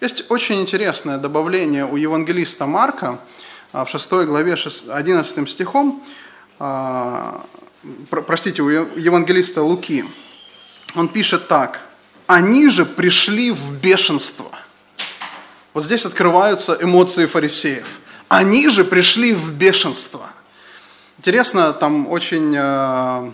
Есть 0.00 0.30
очень 0.30 0.60
интересное 0.60 1.18
добавление 1.18 1.84
у 1.84 1.96
евангелиста 1.96 2.66
Марка 2.66 3.18
а, 3.72 3.84
в 3.84 3.90
6 3.90 4.08
главе 4.12 4.54
11 4.54 5.50
стихом, 5.50 6.00
а, 6.60 7.44
простите, 8.08 8.62
у 8.62 8.68
евангелиста 8.68 9.64
Луки. 9.64 10.04
Он 10.94 11.08
пишет 11.08 11.48
так– 11.48 11.80
они 12.34 12.70
же 12.70 12.84
пришли 12.84 13.50
в 13.50 13.72
бешенство. 13.72 14.50
Вот 15.74 15.84
здесь 15.84 16.06
открываются 16.06 16.76
эмоции 16.80 17.26
фарисеев. 17.26 17.86
Они 18.28 18.68
же 18.68 18.84
пришли 18.84 19.34
в 19.34 19.52
бешенство. 19.52 20.28
Интересно, 21.18 21.72
там 21.72 22.08
очень 22.08 22.54
э, 22.56 23.32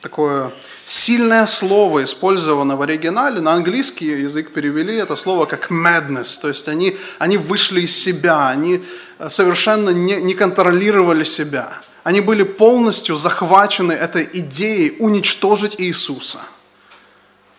такое 0.00 0.52
сильное 0.84 1.46
слово 1.46 2.04
использовано 2.04 2.76
в 2.76 2.82
оригинале. 2.82 3.40
На 3.40 3.54
английский 3.54 4.06
язык 4.06 4.52
перевели 4.52 4.96
это 4.96 5.16
слово 5.16 5.46
как 5.46 5.70
madness. 5.70 6.40
То 6.40 6.48
есть 6.48 6.68
они, 6.68 6.96
они 7.18 7.36
вышли 7.38 7.82
из 7.82 7.96
себя, 7.96 8.48
они 8.48 8.84
э, 9.18 9.30
совершенно 9.30 9.90
не, 9.90 10.16
не 10.16 10.34
контролировали 10.34 11.24
себя. 11.24 11.80
Они 12.04 12.20
были 12.20 12.42
полностью 12.42 13.16
захвачены 13.16 13.92
этой 13.92 14.28
идеей 14.32 14.96
уничтожить 14.98 15.76
Иисуса– 15.78 16.40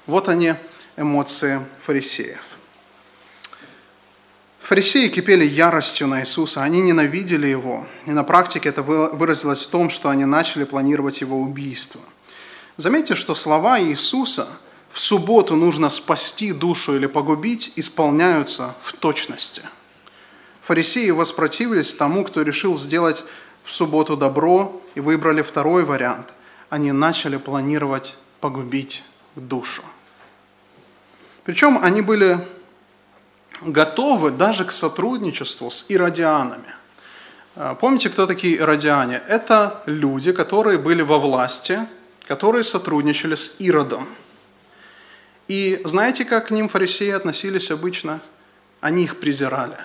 вот 0.06 0.30
они, 0.30 0.56
эмоции 0.98 1.60
фарисеев. 1.80 2.54
Фарисеи 4.62 5.10
кипели 5.10 5.44
яростью 5.44 6.08
на 6.08 6.22
Иисуса, 6.22 6.64
они 6.64 6.82
ненавидели 6.82 7.48
Его. 7.48 7.86
И 8.06 8.12
на 8.12 8.24
практике 8.24 8.70
это 8.70 8.82
выразилось 8.82 9.62
в 9.62 9.68
том, 9.68 9.90
что 9.90 10.10
они 10.10 10.24
начали 10.24 10.64
планировать 10.64 11.22
Его 11.22 11.42
убийство. 11.42 12.00
Заметьте, 12.78 13.16
что 13.16 13.36
слова 13.36 13.80
Иисуса 13.80 14.48
«в 14.90 15.00
субботу 15.00 15.56
нужно 15.56 15.90
спасти 15.90 16.54
душу 16.54 16.96
или 16.96 17.08
погубить» 17.08 17.74
исполняются 17.76 18.74
в 18.82 18.94
точности. 18.94 19.62
Фарисеи 20.62 21.10
воспротивились 21.10 21.94
тому, 21.94 22.24
кто 22.24 22.42
решил 22.42 22.78
сделать 22.78 23.26
в 23.66 23.72
субботу 23.72 24.16
добро 24.16 24.82
и 24.96 25.02
выбрали 25.02 25.42
второй 25.42 25.84
вариант. 25.84 26.34
Они 26.70 26.92
начали 26.94 27.36
планировать 27.38 28.16
погубить 28.40 29.04
душу. 29.36 29.84
Причем 31.44 31.80
они 31.82 32.02
были 32.02 32.40
готовы 33.62 34.32
даже 34.32 34.66
к 34.66 34.72
сотруднирству 34.72 35.70
с 35.70 35.86
иродианами. 35.90 36.74
А, 37.56 37.76
помните, 37.76 38.10
кто 38.10 38.26
такие 38.26 38.58
иродиане? 38.58 39.22
Это 39.28 39.84
люди, 39.86 40.32
которые 40.32 40.78
были 40.78 41.02
во 41.02 41.20
власти, 41.20 41.80
которые 42.28 42.64
сотрудничали 42.64 43.36
с 43.36 43.58
Иродом. 43.60 44.08
И 45.50 45.82
знаете, 45.84 46.24
как 46.24 46.48
к 46.48 46.52
ним 46.52 46.70
фарисеи 46.70 47.12
относились 47.12 47.70
обычно? 47.70 48.22
Они 48.80 49.04
их 49.04 49.20
презирали. 49.20 49.78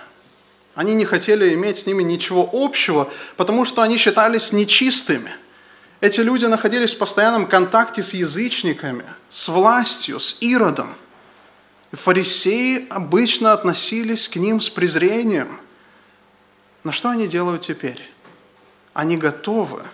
Они 0.75 0.95
не 0.95 1.05
хотели 1.05 1.53
иметь 1.55 1.79
с 1.79 1.87
ними 1.87 2.05
ничего 2.05 2.49
общего, 2.53 3.11
потому 3.37 3.65
что 3.65 3.83
они 3.83 3.97
считались 3.97 4.53
нечистыми. 4.53 5.33
Эти 6.01 6.21
люди 6.21 6.47
находились 6.47 6.95
в 6.95 6.99
постоянном 6.99 7.49
контакте 7.49 8.05
с 8.05 8.15
язычниками, 8.15 9.05
с 9.29 9.49
властью, 9.49 10.21
с 10.21 10.37
Иродом– 10.41 10.95
Фарисеи 11.93 12.87
обычно 12.91 13.53
относились 13.53 14.29
к 14.29 14.37
ним 14.37 14.61
с 14.61 14.69
презрением. 14.69 15.59
Но 16.85 16.93
что 16.93 17.11
они 17.11 17.27
делают 17.27 17.63
теперь? 17.63 18.03
Они 18.93 19.17
готовы 19.17 19.85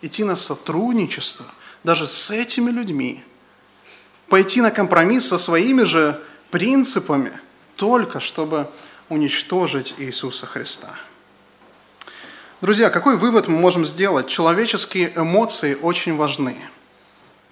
идти 0.00 0.24
на 0.24 0.36
сотрудничество 0.36 1.46
даже 1.84 2.06
с 2.06 2.30
этими 2.30 2.70
людьми, 2.70 3.22
пойти 4.28 4.60
на 4.60 4.70
компромисс 4.70 5.28
со 5.28 5.38
своими 5.38 5.82
же 5.82 6.20
принципами, 6.50 7.38
только 7.76 8.20
чтобы 8.20 8.70
уничтожить 9.08 9.94
Иисуса 9.98 10.46
Христа. 10.46 10.94
Друзья, 12.60 12.88
какой 12.88 13.16
вывод 13.16 13.48
мы 13.48 13.58
можем 13.58 13.84
сделать? 13.84 14.28
Человеческие 14.28 15.12
эмоции 15.16 15.74
очень 15.74 16.16
важны. 16.16 16.56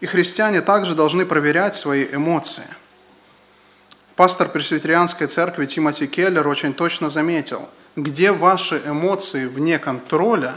И 0.00 0.06
христиане 0.06 0.62
также 0.62 0.94
должны 0.94 1.26
проверять 1.26 1.74
свои 1.74 2.06
эмоции– 2.06 2.64
Пастор 4.20 4.50
Пресвитерианской 4.50 5.28
церкви 5.28 5.64
Тимоти 5.64 6.06
Келлер 6.06 6.46
очень 6.46 6.74
точно 6.74 7.08
заметил, 7.08 7.66
где 7.96 8.32
ваши 8.32 8.82
эмоции 8.84 9.46
вне 9.46 9.78
контроля, 9.78 10.56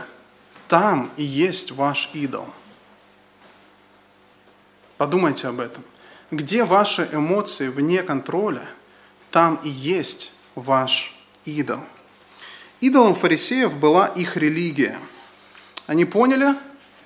там 0.67 1.09
и 1.15 1.23
есть 1.23 1.71
ваш 1.71 2.09
идол. 2.11 2.45
Подумайте 4.97 5.47
об 5.47 5.61
этом. 5.61 5.81
Где 6.29 6.65
ваши 6.65 7.07
эмоции 7.13 7.69
вне 7.69 8.03
контроля, 8.03 8.67
там 9.31 9.55
и 9.63 9.69
есть 9.69 10.33
ваш 10.55 11.17
идол. 11.45 11.79
Идолом 12.81 13.15
фарисеев 13.15 13.73
была 13.77 14.07
их 14.07 14.35
религия. 14.35 14.99
Они 15.87 16.03
поняли, 16.03 16.53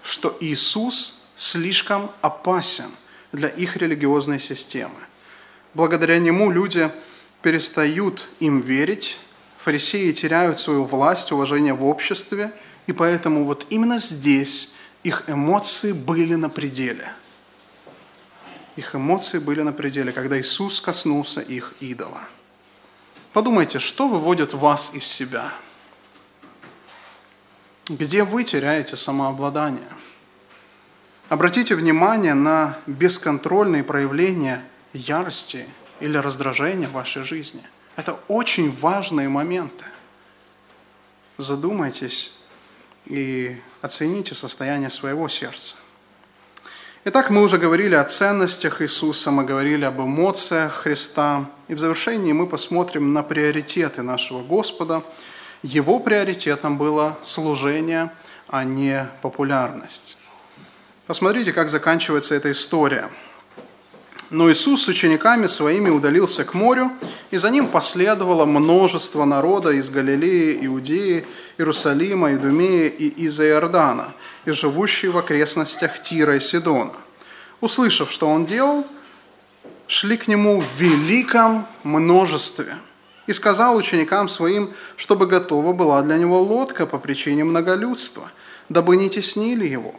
что 0.02 0.36
Иисус 0.40 1.28
слишком 1.36 2.10
опасен 2.22 2.90
для 3.32 3.48
их 3.48 3.78
религиозной 3.78 4.40
системы. 4.40 4.98
Благодаря 5.78 6.18
нему 6.18 6.50
люди 6.50 6.90
перестают 7.44 8.28
им 8.40 8.62
верить, 8.62 9.20
фарисеи 9.60 10.12
теряют 10.12 10.58
свою 10.58 10.86
власть, 10.86 11.32
уважение 11.32 11.76
в 11.76 11.86
обществе, 11.86 12.52
и 12.88 12.94
поэтому 12.94 13.46
вот 13.46 13.68
именно 13.70 14.00
здесь 14.00 14.74
их 15.04 15.26
эмоции 15.28 15.92
были 15.92 16.34
на 16.34 16.50
пределе. 16.50 17.14
Их 18.76 18.96
эмоции 18.96 19.38
были 19.38 19.62
на 19.62 19.72
пределе, 19.72 20.12
когда 20.12 20.42
Иисус 20.42 20.82
коснулся 20.82 21.42
их 21.42 21.76
идола. 21.80 22.22
Подумайте, 23.32 23.78
что 23.78 24.08
выводит 24.08 24.56
вас 24.56 24.96
из 24.96 25.04
себя? 25.04 25.54
Где 27.88 28.24
вы 28.24 28.44
теряете 28.44 28.96
самообладание? 28.96 29.92
Обратите 31.30 31.76
внимание 31.76 32.34
на 32.34 32.80
бесконтрольные 32.88 33.84
проявления– 33.84 34.66
ярости 34.94 35.66
или 36.00 36.18
раздражения 36.18 36.88
в 36.88 36.94
вашей 36.94 37.24
жизни. 37.24 37.64
Это 37.96 38.20
очень 38.28 38.72
важные 38.72 39.30
моменты. 39.30 39.86
Задумайтесь 41.38 42.34
и 43.06 43.58
оцените 43.82 44.36
состояние 44.36 44.90
своего 44.90 45.28
сердца. 45.28 45.76
Итак, 47.06 47.30
мы 47.30 47.42
уже 47.42 47.58
говорили 47.58 47.96
о 47.96 48.04
ценностях 48.04 48.82
Иисуса, 48.82 49.32
мы 49.32 49.46
говорили 49.46 49.86
об 49.86 50.02
эмоциях 50.02 50.74
Христа. 50.74 51.50
И 51.68 51.74
в 51.74 51.80
завершении 51.80 52.34
мы 52.34 52.48
посмотрим 52.48 53.14
на 53.14 53.24
приоритеты 53.24 54.02
нашего 54.02 54.44
Господа. 54.44 55.04
Его 55.64 56.00
приоритетом 56.00 56.78
было 56.78 57.18
служение, 57.24 58.12
а 58.48 58.64
не 58.64 59.10
популярность. 59.22 60.18
Посмотрите, 61.06 61.54
как 61.54 61.70
заканчивается 61.70 62.36
эта 62.36 62.52
история– 62.52 63.10
но 64.30 64.52
Иисус 64.52 64.84
с 64.84 64.88
учениками 64.88 65.48
своими 65.48 65.90
удалился 65.90 66.44
к 66.44 66.54
морю, 66.54 66.92
и 67.32 67.38
за 67.38 67.50
ним 67.50 67.68
последовало 67.68 68.46
множество 68.46 69.26
народа 69.26 69.72
из 69.72 69.90
Галилеи, 69.90 70.66
Иудеи, 70.66 71.26
Иерусалима, 71.58 72.34
Идумеи 72.34 72.90
и 72.90 73.08
из 73.08 73.40
Иордана, 73.40 74.14
и 74.46 74.52
живущие 74.52 75.12
в 75.12 75.18
окрестностях 75.18 76.02
Тира 76.02 76.36
и 76.36 76.40
Сидона. 76.42 76.92
Услышав, 77.62 78.12
что 78.12 78.28
он 78.28 78.46
делал, 78.46 78.86
шли 79.88 80.18
к 80.18 80.28
нему 80.28 80.62
в 80.62 80.82
великом 80.82 81.66
множестве. 81.84 82.76
И 83.28 83.34
сказал 83.34 83.76
ученикам 83.76 84.30
своим, 84.30 84.74
чтобы 84.96 85.28
готова 85.28 85.74
была 85.74 86.02
для 86.02 86.18
него 86.18 86.42
лодка 86.42 86.86
по 86.86 86.98
причине 86.98 87.44
многолюдства, 87.44 88.30
дабы 88.70 88.96
не 88.96 89.10
теснили 89.10 89.66
его. 89.66 89.96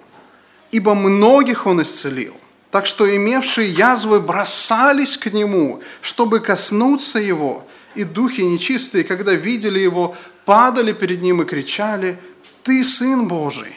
Ибо 0.70 0.94
многих 0.94 1.66
он 1.66 1.82
исцелил– 1.82 2.34
так 2.70 2.86
что 2.86 3.14
имевшие 3.14 3.70
язвы 3.70 4.20
бросались 4.20 5.16
к 5.16 5.32
нему, 5.32 5.82
чтобы 6.02 6.40
коснуться 6.40 7.18
его, 7.18 7.66
и 7.94 8.04
духи 8.04 8.42
нечистые, 8.42 9.04
когда 9.04 9.32
видели 9.32 9.78
его, 9.78 10.16
падали 10.44 10.92
перед 10.92 11.22
ним 11.22 11.42
и 11.42 11.46
кричали, 11.46 12.18
«Ты 12.62 12.84
Сын 12.84 13.26
Божий!» 13.26 13.74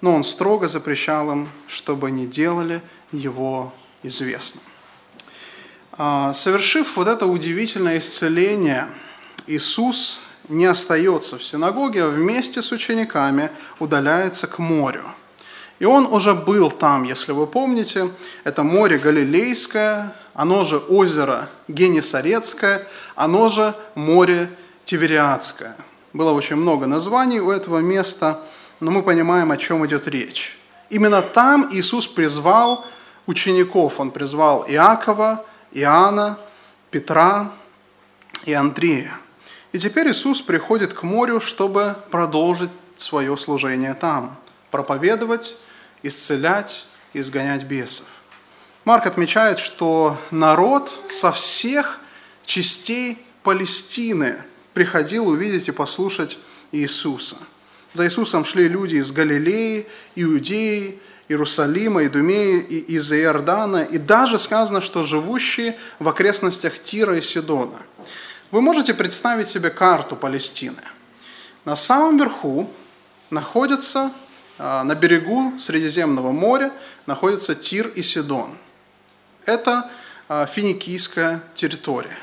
Но 0.00 0.14
он 0.14 0.24
строго 0.24 0.68
запрещал 0.68 1.30
им, 1.32 1.48
чтобы 1.66 2.10
не 2.10 2.26
делали 2.26 2.80
его 3.10 3.72
известным. 4.02 4.64
А, 5.92 6.32
совершив 6.32 6.96
вот 6.96 7.08
это 7.08 7.26
удивительное 7.26 7.98
исцеление, 7.98 8.88
Иисус 9.46 10.20
не 10.48 10.64
остается 10.64 11.38
в 11.38 11.44
синагоге, 11.44 12.04
а 12.04 12.08
вместе 12.08 12.62
с 12.62 12.72
учениками 12.72 13.50
удаляется 13.78 14.46
к 14.46 14.58
морю– 14.58 15.04
и 15.82 15.84
он 15.84 16.06
уже 16.06 16.32
был 16.32 16.70
там, 16.70 17.02
если 17.02 17.32
вы 17.32 17.44
помните. 17.44 18.08
Это 18.44 18.62
море 18.62 18.98
Галилейское, 18.98 20.14
оно 20.32 20.62
же 20.62 20.78
озеро 20.78 21.48
Генесарецкое, 21.66 22.86
оно 23.16 23.48
же 23.48 23.74
море 23.96 24.48
Тивериадское. 24.84 25.74
Было 26.12 26.30
очень 26.30 26.54
много 26.54 26.86
названий 26.86 27.40
у 27.40 27.50
этого 27.50 27.78
места, 27.78 28.38
но 28.78 28.92
мы 28.92 29.02
понимаем, 29.02 29.50
о 29.50 29.56
чем 29.56 29.84
идет 29.84 30.06
речь. 30.06 30.56
Именно 30.88 31.20
там 31.20 31.68
Иисус 31.72 32.06
призвал 32.06 32.86
учеников. 33.26 33.98
Он 33.98 34.12
призвал 34.12 34.64
Иакова, 34.68 35.44
Иоанна, 35.72 36.38
Петра 36.92 37.50
и 38.44 38.52
Андрея. 38.52 39.18
И 39.72 39.78
теперь 39.78 40.12
Иисус 40.12 40.42
приходит 40.42 40.94
к 40.94 41.02
морю, 41.02 41.40
чтобы 41.40 41.96
продолжить 42.12 42.70
свое 42.96 43.36
служение 43.36 43.94
там, 43.94 44.36
проповедовать 44.70 45.56
исцелять, 46.02 46.86
изгонять 47.12 47.64
бесов. 47.64 48.06
Марк 48.84 49.06
отмечает, 49.06 49.58
что 49.58 50.18
народ 50.30 50.96
со 51.08 51.30
всех 51.30 52.00
частей 52.44 53.18
Палестины 53.42 54.42
приходил 54.74 55.28
увидеть 55.28 55.68
и 55.68 55.72
послушать 55.72 56.38
Иисуса. 56.72 57.36
За 57.92 58.06
Иисусом 58.06 58.44
шли 58.44 58.68
люди 58.68 58.96
из 58.96 59.12
Галилеи, 59.12 59.86
Иудеи, 60.16 60.98
Иерусалима, 61.28 62.06
Идумеи, 62.06 62.60
из 62.60 63.12
Иордана, 63.12 63.84
и 63.84 63.98
даже 63.98 64.38
сказано, 64.38 64.80
что 64.80 65.04
живущие 65.04 65.76
в 65.98 66.08
окрестностях 66.08 66.80
Тира 66.80 67.18
и 67.18 67.20
Сидона. 67.20 67.78
Вы 68.50 68.60
можете 68.60 68.94
представить 68.94 69.48
себе 69.48 69.70
карту 69.70 70.16
Палестины. 70.16 70.82
На 71.64 71.76
самом 71.76 72.18
верху 72.18 72.70
находятся 73.30 74.12
на 74.62 74.94
берегу 74.94 75.58
Средиземного 75.58 76.30
моря 76.30 76.70
находятся 77.06 77.56
Тир 77.56 77.88
и 77.88 78.02
Сидон. 78.02 78.56
Это 79.44 79.90
а, 80.28 80.46
финикийская 80.46 81.42
территория. 81.54 82.16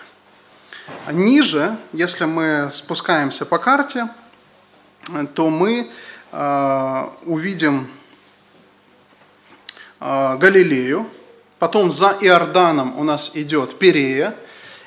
Ниже, 1.12 1.78
если 1.92 2.24
мы 2.24 2.70
спускаемся 2.72 3.46
по 3.46 3.58
карте, 3.58 4.08
то 5.36 5.50
мы 5.50 5.92
увидим 7.26 7.88
Галилею, 10.00 11.10
потом 11.58 11.92
за 11.92 12.18
Иорданом 12.22 12.98
у 12.98 13.04
нас 13.04 13.32
идет 13.34 13.78
Перея, 13.80 14.36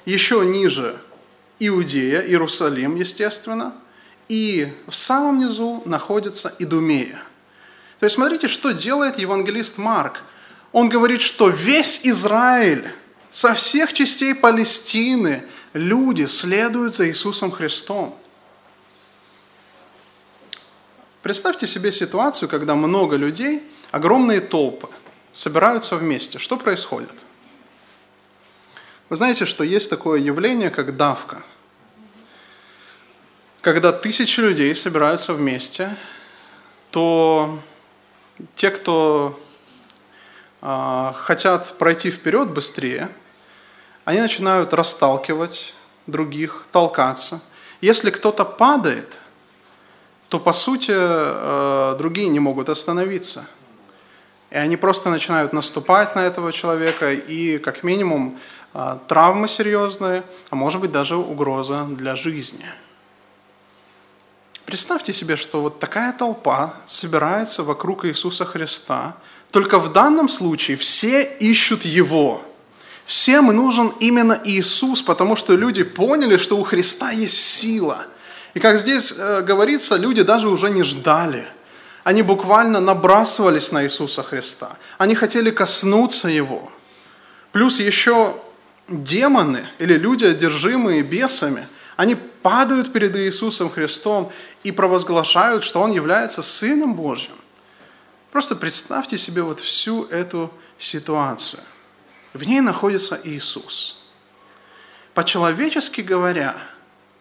еще 0.05 0.45
ниже 0.47 1.01
Иудея, 1.59 2.23
Иерусалим, 2.23 2.97
естественно, 2.97 3.75
и 4.29 4.73
в 4.89 4.97
самом 4.97 5.39
низу 5.39 5.83
находится 5.85 6.53
Идумея. 6.59 7.23
То 8.03 8.07
есть 8.07 8.17
смотрите, 8.17 8.49
что 8.49 8.73
делает 8.73 9.21
евангелист 9.21 9.79
Марк. 9.79 10.23
Он 10.73 10.89
говорит, 10.89 11.21
что 11.23 11.49
весь 11.51 12.01
Израиль 12.03 12.93
со 13.31 13.55
всех 13.55 13.93
частей 13.93 14.35
Палестины 14.35 15.45
люди 15.73 16.25
следуют 16.25 16.97
за 16.97 17.09
Иисусом 17.09 17.53
Христом. 17.53 18.19
Представьте 21.23 21.69
себе 21.69 21.93
ситуацию, 21.93 22.49
когда 22.49 22.75
много 22.75 23.15
людей, 23.15 23.63
огромные 23.93 24.41
толпы, 24.41 24.89
собираются 25.33 25.95
вместе. 25.95 26.41
Что 26.41 26.57
происходит? 26.57 27.15
Вы 29.11 29.15
знаете, 29.15 29.47
что 29.47 29.63
есть 29.63 29.89
такое 29.89 30.19
явление, 30.19 30.71
как 30.71 30.97
давка. 30.97 31.45
Когда 33.61 33.93
тысячи 33.93 34.41
людей 34.41 34.75
собираются 34.75 35.35
вместе, 35.35 35.97
то 36.91 37.63
те, 38.55 38.71
кто 38.71 39.39
э, 40.61 41.13
хотят 41.15 41.79
пройти 41.79 42.11
вперед 42.11 42.51
быстрее, 42.51 43.09
они 44.05 44.21
начинают 44.21 44.73
расталкивать 44.73 45.75
других, 46.07 46.67
толкаться. 46.73 47.41
Если 47.81 48.11
кто-то 48.11 48.45
падает, 48.45 49.19
то 50.29 50.41
по 50.41 50.53
сути 50.53 50.93
э, 50.95 51.97
другие 51.99 52.29
не 52.29 52.41
могут 52.41 52.69
остановиться. 52.69 53.45
И 54.51 54.57
они 54.57 54.77
просто 54.77 55.11
начинают 55.11 55.53
наступать 55.53 56.15
на 56.15 56.21
этого 56.21 56.53
человека, 56.53 57.13
и 57.13 57.59
как 57.59 57.83
минимум 57.83 58.39
э, 58.75 58.97
травмы 59.09 59.49
серьезные, 59.49 60.25
а 60.51 60.57
может 60.57 60.81
быть 60.81 60.93
даже 60.93 61.17
угроза 61.17 61.85
для 61.85 62.17
жизни. 62.17 62.67
Представьте 64.73 65.13
себе, 65.13 65.37
что 65.37 65.61
вот 65.61 65.81
такая 65.81 66.15
толпа 66.15 66.73
собирается 66.87 67.63
вокруг 67.63 68.07
Иисуса 68.07 68.47
Христа, 68.47 69.15
только 69.51 69.79
в 69.79 69.93
данном 69.93 70.31
случае 70.31 70.79
все 70.79 71.23
ищут 71.23 71.85
Его– 71.85 72.43
Всем 73.05 73.49
нужен 73.49 73.93
именно 74.01 74.41
Иисус, 74.45 75.03
потому 75.03 75.37
что 75.37 75.55
люди 75.55 75.83
поняли, 75.83 76.39
что 76.39 76.57
у 76.57 76.63
Христа 76.63 77.11
есть 77.11 77.37
сила. 77.37 78.07
И 78.55 78.61
как 78.61 78.79
здесь 78.79 79.13
э, 79.15 79.43
говорится, 79.43 79.97
люди 79.97 80.23
даже 80.23 80.49
уже 80.49 80.71
не 80.71 80.83
ждали. 80.83 81.47
Они 82.05 82.23
буквально 82.23 82.81
набрасывались 82.81 83.73
на 83.73 83.85
Иисуса 83.85 84.23
Христа. 84.23 84.79
Они 84.97 85.15
хотели 85.15 85.51
коснуться 85.51 86.29
Его. 86.29 86.73
Плюс 87.53 87.79
еще 87.79 88.37
демоны 88.89 89.67
или 89.79 89.99
люди, 89.99 90.25
одержимые 90.25 91.03
бесами, 91.03 91.67
они 91.97 92.17
падают 92.43 92.93
перед 92.93 93.17
Иисусом 93.17 93.71
Христом 93.71 94.33
и 94.65 94.73
провозглашают, 94.73 95.65
что 95.65 95.81
Он 95.81 95.93
является 95.93 96.43
Сыном 96.43 96.95
Божьим. 96.95 97.35
Просто 98.31 98.57
представьте 98.57 99.19
себе 99.19 99.43
вот 99.43 99.61
всю 99.61 100.05
эту 100.07 100.53
ситуацию. 100.79 101.63
В 102.33 102.45
ней 102.45 102.61
находится 102.61 103.21
Иисус. 103.25 104.07
По-человечески 105.15 106.01
говоря, 106.01 106.57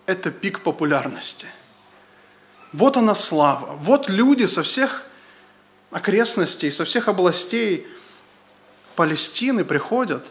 это 0.06 0.32
пик 0.32 0.62
популярности. 0.62 1.48
Вот 2.72 2.96
она 2.96 3.16
слава. 3.16 3.76
Вот 3.76 4.10
люди 4.10 4.46
со 4.46 4.64
всех 4.64 5.04
окрестностей, 5.92 6.72
со 6.72 6.86
всех 6.86 7.08
областей 7.10 7.86
Палестины 8.96 9.66
приходят. 9.66 10.26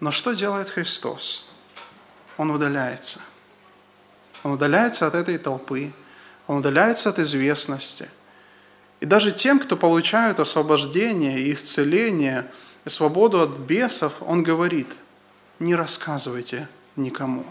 Но 0.00 0.10
что 0.10 0.32
делает 0.32 0.70
Христос? 0.70 1.49
Он 2.40 2.50
удаляется. 2.50 3.20
Он 4.42 4.52
удаляется 4.52 5.06
от 5.06 5.14
этой 5.14 5.36
толпы, 5.36 5.92
он 6.46 6.56
удаляется 6.56 7.10
от 7.10 7.18
известности. 7.18 8.08
И 9.00 9.06
даже 9.06 9.30
тем, 9.30 9.58
кто 9.58 9.76
получают 9.76 10.40
освобождение 10.40 11.40
и 11.40 11.52
исцеление– 11.52 12.50
и 12.84 12.88
свободу 12.88 13.40
от 13.40 13.50
бесов, 13.50 14.14
он 14.20 14.42
говорит, 14.42 14.88
не 15.58 15.74
рассказывайте 15.74 16.68
никому. 16.96 17.44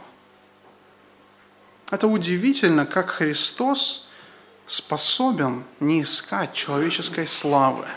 Это 1.91 2.07
удивительно, 2.07 2.85
как 2.85 3.09
Христос 3.09 4.09
способен 4.67 5.63
не 5.79 6.03
искать 6.03 6.53
человеческой 6.53 7.27
славы, 7.27 7.87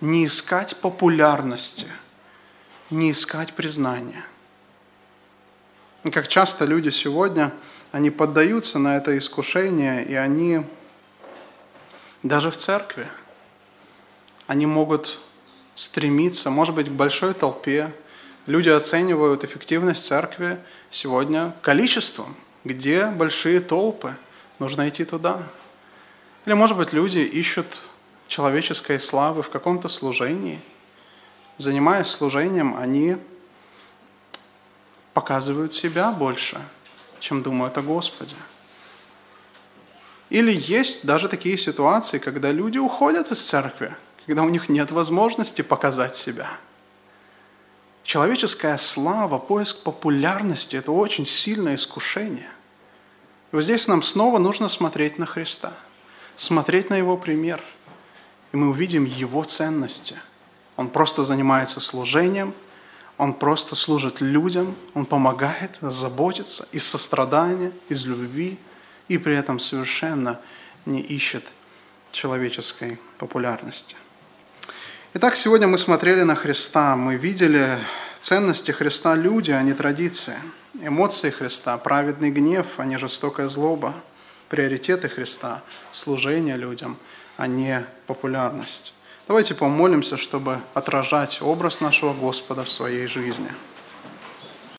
не 0.00 0.26
искать 0.26 0.76
популярности, 0.76 1.86
не 2.90 3.12
искать 3.12 3.54
признания. 3.54 4.24
И 6.06 6.10
как 6.12 6.28
часто 6.28 6.66
люди 6.66 6.90
сегодня, 6.90 7.52
они 7.90 8.10
поддаются 8.10 8.78
на 8.78 8.96
это 8.96 9.18
искушение, 9.18 10.04
и 10.04 10.14
они 10.14 10.62
даже 12.22 12.52
в 12.52 12.56
церкви, 12.56 13.08
они 14.46 14.66
могут 14.66 15.18
стремиться, 15.74 16.48
может 16.48 16.76
быть, 16.76 16.86
к 16.86 16.92
большой 16.92 17.34
толпе. 17.34 17.92
Люди 18.46 18.68
оценивают 18.68 19.42
эффективность 19.42 20.06
церкви 20.06 20.60
сегодня 20.90 21.52
количеством. 21.60 22.36
Где 22.62 23.06
большие 23.06 23.58
толпы? 23.58 24.14
Нужно 24.60 24.88
идти 24.88 25.04
туда. 25.04 25.42
Или, 26.44 26.54
может 26.54 26.76
быть, 26.76 26.92
люди 26.92 27.18
ищут 27.18 27.82
человеческой 28.28 29.00
славы 29.00 29.42
в 29.42 29.50
каком-то 29.50 29.88
служении. 29.88 30.60
Занимаясь 31.58 32.06
служением, 32.06 32.76
они 32.76 33.16
показывают 35.16 35.72
себя 35.72 36.10
больше, 36.10 36.60
чем 37.20 37.42
думают 37.42 37.78
о 37.78 37.80
Господе. 37.80 38.36
Или 40.28 40.52
есть 40.52 41.06
даже 41.06 41.28
такие 41.28 41.56
ситуации, 41.56 42.18
когда 42.18 42.52
люди 42.52 42.76
уходят 42.76 43.32
из 43.32 43.42
церкви, 43.42 43.96
когда 44.26 44.42
у 44.42 44.50
них 44.50 44.68
нет 44.68 44.90
возможности 44.90 45.62
показать 45.62 46.16
себя. 46.16 46.58
Человеческая 48.04 48.76
слава, 48.76 49.38
поиск 49.38 49.84
популярности– 49.84 50.76
это 50.80 50.92
очень 50.92 51.24
сильное 51.24 51.76
искушение. 51.76 52.50
И 53.52 53.56
вот 53.56 53.62
здесь 53.62 53.88
нам 53.88 54.02
снова 54.02 54.36
нужно 54.36 54.68
смотреть 54.68 55.18
на 55.18 55.24
Христа, 55.24 55.72
смотреть 56.36 56.90
на 56.90 56.94
Его 56.94 57.16
пример, 57.16 57.62
и 58.52 58.58
мы 58.58 58.68
увидим 58.68 59.06
Его 59.06 59.44
ценности. 59.44 60.16
Он 60.76 60.90
просто 60.90 61.24
занимается 61.24 61.80
служением, 61.80 62.52
Он 63.18 63.32
просто 63.32 63.76
служит 63.76 64.20
людям, 64.20 64.76
Он 64.94 65.06
помогает, 65.06 65.78
заботится 65.80 66.68
из 66.72 66.86
сострадания, 66.86 67.72
из 67.88 68.04
любви, 68.04 68.58
и 69.08 69.18
при 69.18 69.36
этом 69.36 69.58
совершенно 69.58 70.40
не 70.84 71.00
ищет 71.00 71.44
человеческой 72.12 72.98
популярности. 73.18 73.96
Итак, 75.14 75.36
сегодня 75.36 75.66
мы 75.66 75.78
смотрели 75.78 76.22
на 76.22 76.34
Христа, 76.34 76.94
мы 76.96 77.16
видели 77.16 77.78
ценности 78.20 78.70
Христа 78.70 79.14
люди, 79.14 79.50
а 79.50 79.62
не 79.62 79.72
традиции. 79.72 80.36
Эмоции 80.74 81.30
Христа, 81.30 81.78
праведный 81.78 82.30
гнев, 82.30 82.66
а 82.76 82.84
не 82.84 82.98
жестокая 82.98 83.48
злоба. 83.48 83.94
Приоритеты 84.50 85.08
Христа, 85.08 85.62
служение 85.90 86.56
людям, 86.56 86.98
а 87.38 87.46
не 87.46 87.86
популярность. 88.06 88.95
Давайте 89.28 89.56
помолимся, 89.56 90.16
чтобы 90.16 90.60
отражать 90.72 91.42
образ 91.42 91.80
нашего 91.80 92.12
Господа 92.12 92.62
в 92.62 92.70
своей 92.70 93.08
жизни. 93.08 93.48